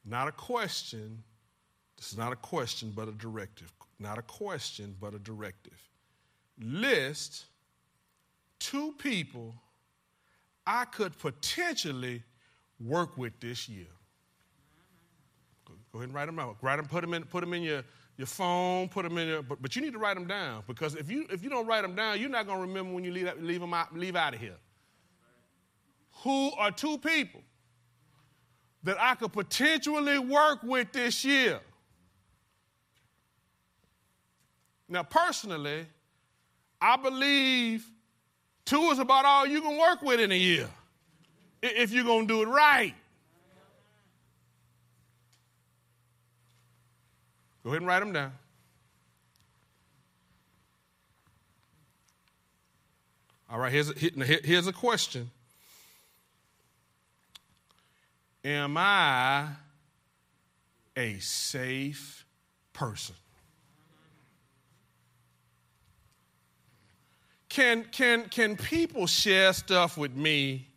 not 0.04 0.28
a 0.28 0.32
question. 0.34 1.24
This 1.96 2.12
is 2.12 2.18
not 2.18 2.34
a 2.34 2.36
question, 2.36 2.92
but 2.94 3.08
a 3.08 3.14
directive 3.14 3.72
not 4.00 4.18
a 4.18 4.22
question, 4.22 4.96
but 5.00 5.14
a 5.14 5.20
directive. 5.20 5.78
List 6.60 7.46
two 8.60 8.94
people 8.98 9.56
I 10.66 10.86
could 10.86 11.18
potentially 11.18 12.24
work 12.80 13.18
with 13.18 13.40
this 13.40 13.70
year. 13.70 13.88
Go 15.66 16.00
ahead 16.00 16.10
and 16.10 16.14
write 16.14 16.26
them 16.26 16.40
out. 16.40 16.58
Write 16.62 16.78
them, 16.78 16.86
put 16.86 17.02
them 17.02 17.14
in, 17.14 17.24
put 17.24 17.42
them 17.42 17.54
in 17.54 17.64
your, 17.64 17.84
your 18.18 18.28
phone, 18.28 18.90
put 18.90 19.04
them 19.04 19.18
in 19.18 19.28
your, 19.28 19.42
but, 19.42 19.62
but 19.62 19.76
you 19.76 19.82
need 19.82 19.94
to 19.94 20.00
write 20.00 20.16
them 20.16 20.28
down 20.28 20.64
because 20.68 20.96
if 20.96 21.10
you, 21.10 21.26
if 21.30 21.44
you 21.44 21.50
don't 21.50 21.66
write 21.66 21.84
them 21.84 21.96
down, 21.96 22.20
you're 22.20 22.30
not 22.30 22.46
going 22.46 22.58
to 22.58 22.68
remember 22.68 22.94
when 22.94 23.04
you 23.04 23.12
leave, 23.12 23.32
leave, 23.40 23.62
them 23.62 23.74
out, 23.74 23.96
leave 23.98 24.16
out 24.16 24.34
of 24.34 24.40
here. 24.40 24.58
Who 26.24 26.52
are 26.58 26.72
two 26.72 26.98
people 26.98 27.42
that 28.88 28.96
I 29.02 29.16
could 29.16 29.34
potentially 29.34 30.18
work 30.18 30.64
with 30.64 30.94
this 30.94 31.26
year? 31.26 31.60
Now, 34.88 35.04
personally, 35.04 35.86
I 36.80 36.96
believe 36.96 37.86
two 38.64 38.80
is 38.92 39.00
about 39.00 39.26
all 39.26 39.46
you 39.46 39.60
can 39.60 39.78
work 39.78 40.02
with 40.02 40.22
in 40.22 40.32
a 40.32 40.38
year 40.38 40.70
if 41.62 41.92
you're 41.92 42.06
going 42.06 42.30
to 42.30 42.34
do 42.34 42.42
it 42.44 42.48
right. 42.48 42.94
Go 47.66 47.72
ahead 47.72 47.82
and 47.82 47.88
write 47.88 48.00
them 48.00 48.14
down. 48.14 48.32
All 53.50 53.60
right, 53.60 53.72
here's 53.72 53.90
a, 53.90 53.94
here's 53.94 54.68
a 54.68 54.72
question 54.72 55.30
Am 58.48 58.78
I 58.78 59.46
a 60.96 61.20
safe 61.20 62.26
person? 62.72 63.16
Can, 67.50 67.84
can, 67.92 68.30
can 68.30 68.56
people 68.56 69.06
share 69.06 69.52
stuff 69.52 69.98
with 69.98 70.16
me 70.16 70.70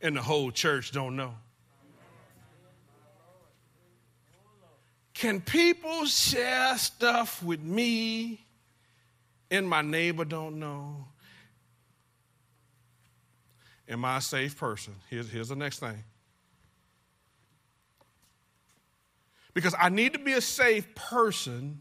and 0.00 0.16
the 0.16 0.22
whole 0.22 0.50
church 0.50 0.92
don't 0.92 1.14
know? 1.14 1.34
Can 5.12 5.42
people 5.42 6.06
share 6.06 6.78
stuff 6.78 7.42
with 7.42 7.60
me 7.60 8.46
and 9.50 9.68
my 9.68 9.82
neighbor 9.82 10.24
don't 10.24 10.58
know? 10.58 11.04
Am 13.92 14.04
I 14.06 14.16
a 14.16 14.20
safe 14.22 14.56
person? 14.56 14.94
Here's, 15.10 15.30
here's 15.30 15.50
the 15.50 15.56
next 15.56 15.80
thing. 15.80 16.02
Because 19.52 19.74
I 19.78 19.90
need 19.90 20.14
to 20.14 20.18
be 20.18 20.32
a 20.32 20.40
safe 20.40 20.94
person 20.94 21.78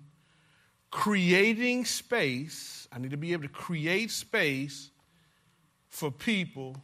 creating 0.90 1.86
space. 1.86 2.86
I 2.92 3.00
need 3.00 3.12
to 3.12 3.18
be 3.18 3.32
able 3.32 3.44
to 3.44 3.50
create 3.50 4.12
space 4.12 4.90
for 5.88 6.12
people 6.12 6.76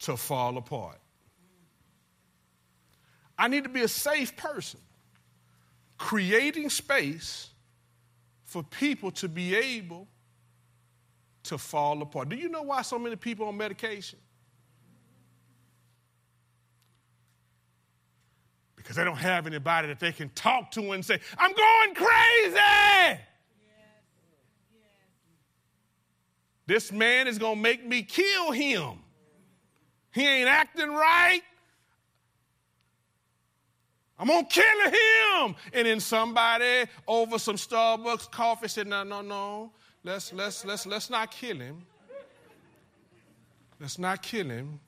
to 0.00 0.16
fall 0.16 0.56
apart. 0.58 1.00
I 3.36 3.48
need 3.48 3.64
to 3.64 3.70
be 3.70 3.82
a 3.82 3.88
safe 3.88 4.36
person 4.36 4.78
creating 5.98 6.70
space 6.70 7.50
for 8.44 8.62
people 8.62 9.10
to 9.10 9.28
be 9.28 9.56
able 9.56 10.06
to 11.44 11.58
fall 11.58 12.00
apart. 12.02 12.28
Do 12.28 12.36
you 12.36 12.48
know 12.48 12.62
why 12.62 12.82
so 12.82 12.98
many 12.98 13.16
people 13.16 13.48
on 13.48 13.56
medication? 13.56 14.18
Because 18.76 18.96
they 18.96 19.04
don't 19.04 19.16
have 19.16 19.46
anybody 19.46 19.88
that 19.88 20.00
they 20.00 20.12
can 20.12 20.30
talk 20.30 20.70
to 20.72 20.92
and 20.92 21.04
say, 21.04 21.20
I'm 21.38 21.52
going 21.52 21.94
crazy. 21.94 23.20
This 26.66 26.92
man 26.92 27.26
is 27.26 27.38
going 27.38 27.56
to 27.56 27.60
make 27.60 27.86
me 27.86 28.02
kill 28.02 28.52
him. 28.52 28.98
He 30.12 30.26
ain't 30.26 30.48
acting 30.48 30.90
right. 30.90 31.42
I'm 34.20 34.26
gonna 34.26 34.46
kill 34.46 34.64
him. 35.44 35.56
And 35.72 35.86
then 35.86 35.98
somebody 35.98 36.84
over 37.08 37.38
some 37.38 37.56
Starbucks 37.56 38.30
coffee 38.30 38.68
said, 38.68 38.86
no, 38.86 39.02
no, 39.02 39.22
no. 39.22 39.72
Let's 40.02 40.32
let's 40.32 40.64
let's 40.64 40.86
let's 40.86 41.10
not 41.10 41.30
kill 41.30 41.58
him. 41.58 41.84
Let's 43.78 43.98
not 43.98 44.22
kill 44.22 44.48
him. 44.48 44.80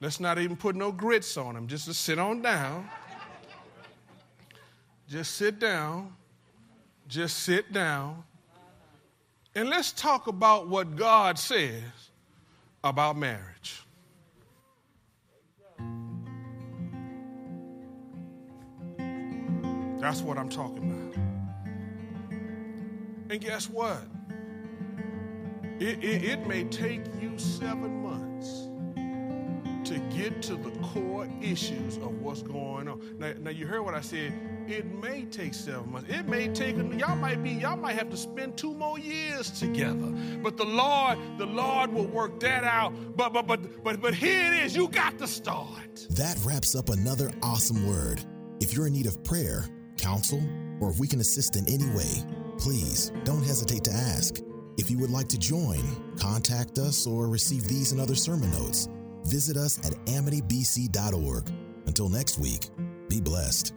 Let's 0.00 0.18
not 0.18 0.38
even 0.38 0.56
put 0.56 0.74
no 0.74 0.90
grits 0.90 1.36
on 1.36 1.56
him. 1.56 1.68
Just 1.68 1.84
to 1.86 1.94
sit 1.94 2.18
on 2.18 2.42
down. 2.42 2.88
Just 5.08 5.36
sit 5.36 5.60
down. 5.60 6.12
Just 7.06 7.40
sit 7.40 7.72
down. 7.72 8.24
And 9.54 9.68
let's 9.68 9.92
talk 9.92 10.26
about 10.26 10.68
what 10.68 10.96
God 10.96 11.38
says 11.38 11.82
about 12.82 13.16
marriage. 13.16 13.82
That's 20.00 20.20
what 20.22 20.36
I'm 20.36 20.48
talking 20.48 20.90
about. 20.90 21.31
And 23.32 23.40
guess 23.40 23.70
what? 23.70 24.02
It, 25.80 26.04
it, 26.04 26.22
it, 26.22 26.46
may 26.46 26.64
take 26.64 27.00
you 27.18 27.38
seven 27.38 28.02
months 28.02 28.68
to 29.88 29.98
get 30.14 30.42
to 30.42 30.54
the 30.54 30.70
core 30.82 31.26
issues 31.40 31.96
of 31.96 32.20
what's 32.20 32.42
going 32.42 32.88
on. 32.88 33.00
Now, 33.18 33.32
now 33.40 33.48
you 33.48 33.66
heard 33.66 33.80
what 33.80 33.94
I 33.94 34.02
said. 34.02 34.34
It 34.68 34.84
may 34.84 35.24
take 35.24 35.54
seven 35.54 35.92
months. 35.92 36.12
It 36.12 36.28
may 36.28 36.48
take 36.48 36.76
y'all 36.76 37.16
might 37.16 37.42
be 37.42 37.52
y'all 37.52 37.78
might 37.78 37.94
have 37.94 38.10
to 38.10 38.18
spend 38.18 38.58
two 38.58 38.74
more 38.74 38.98
years 38.98 39.50
together. 39.50 40.12
But 40.42 40.58
the 40.58 40.66
Lord, 40.66 41.18
the 41.38 41.46
Lord 41.46 41.90
will 41.90 42.08
work 42.08 42.38
that 42.40 42.64
out. 42.64 43.16
But 43.16 43.32
but 43.32 43.46
but 43.46 43.82
but 43.82 44.02
but 44.02 44.12
here 44.12 44.52
it 44.52 44.62
is. 44.62 44.76
You 44.76 44.88
got 44.88 45.18
to 45.20 45.26
start. 45.26 46.06
That 46.10 46.38
wraps 46.44 46.74
up 46.74 46.90
another 46.90 47.32
awesome 47.42 47.88
word. 47.88 48.22
If 48.60 48.74
you're 48.74 48.88
in 48.88 48.92
need 48.92 49.06
of 49.06 49.24
prayer 49.24 49.64
counsel, 49.96 50.42
or 50.80 50.90
if 50.90 50.98
we 50.98 51.08
can 51.08 51.20
assist 51.20 51.56
in 51.56 51.66
any 51.66 51.88
way, 51.96 52.41
please 52.62 53.10
don't 53.24 53.42
hesitate 53.42 53.82
to 53.82 53.92
ask. 53.92 54.40
If 54.78 54.88
you 54.88 54.96
would 54.98 55.10
like 55.10 55.26
to 55.30 55.38
join, 55.38 55.82
contact 56.16 56.78
us, 56.78 57.08
or 57.08 57.26
receive 57.26 57.66
these 57.66 57.90
and 57.90 58.00
other 58.00 58.14
sermon 58.14 58.52
notes, 58.52 58.88
visit 59.24 59.56
us 59.56 59.78
at 59.84 59.94
amitybc.org. 60.06 61.50
Until 61.86 62.08
next 62.08 62.38
week, 62.38 62.68
be 63.08 63.20
blessed. 63.20 63.74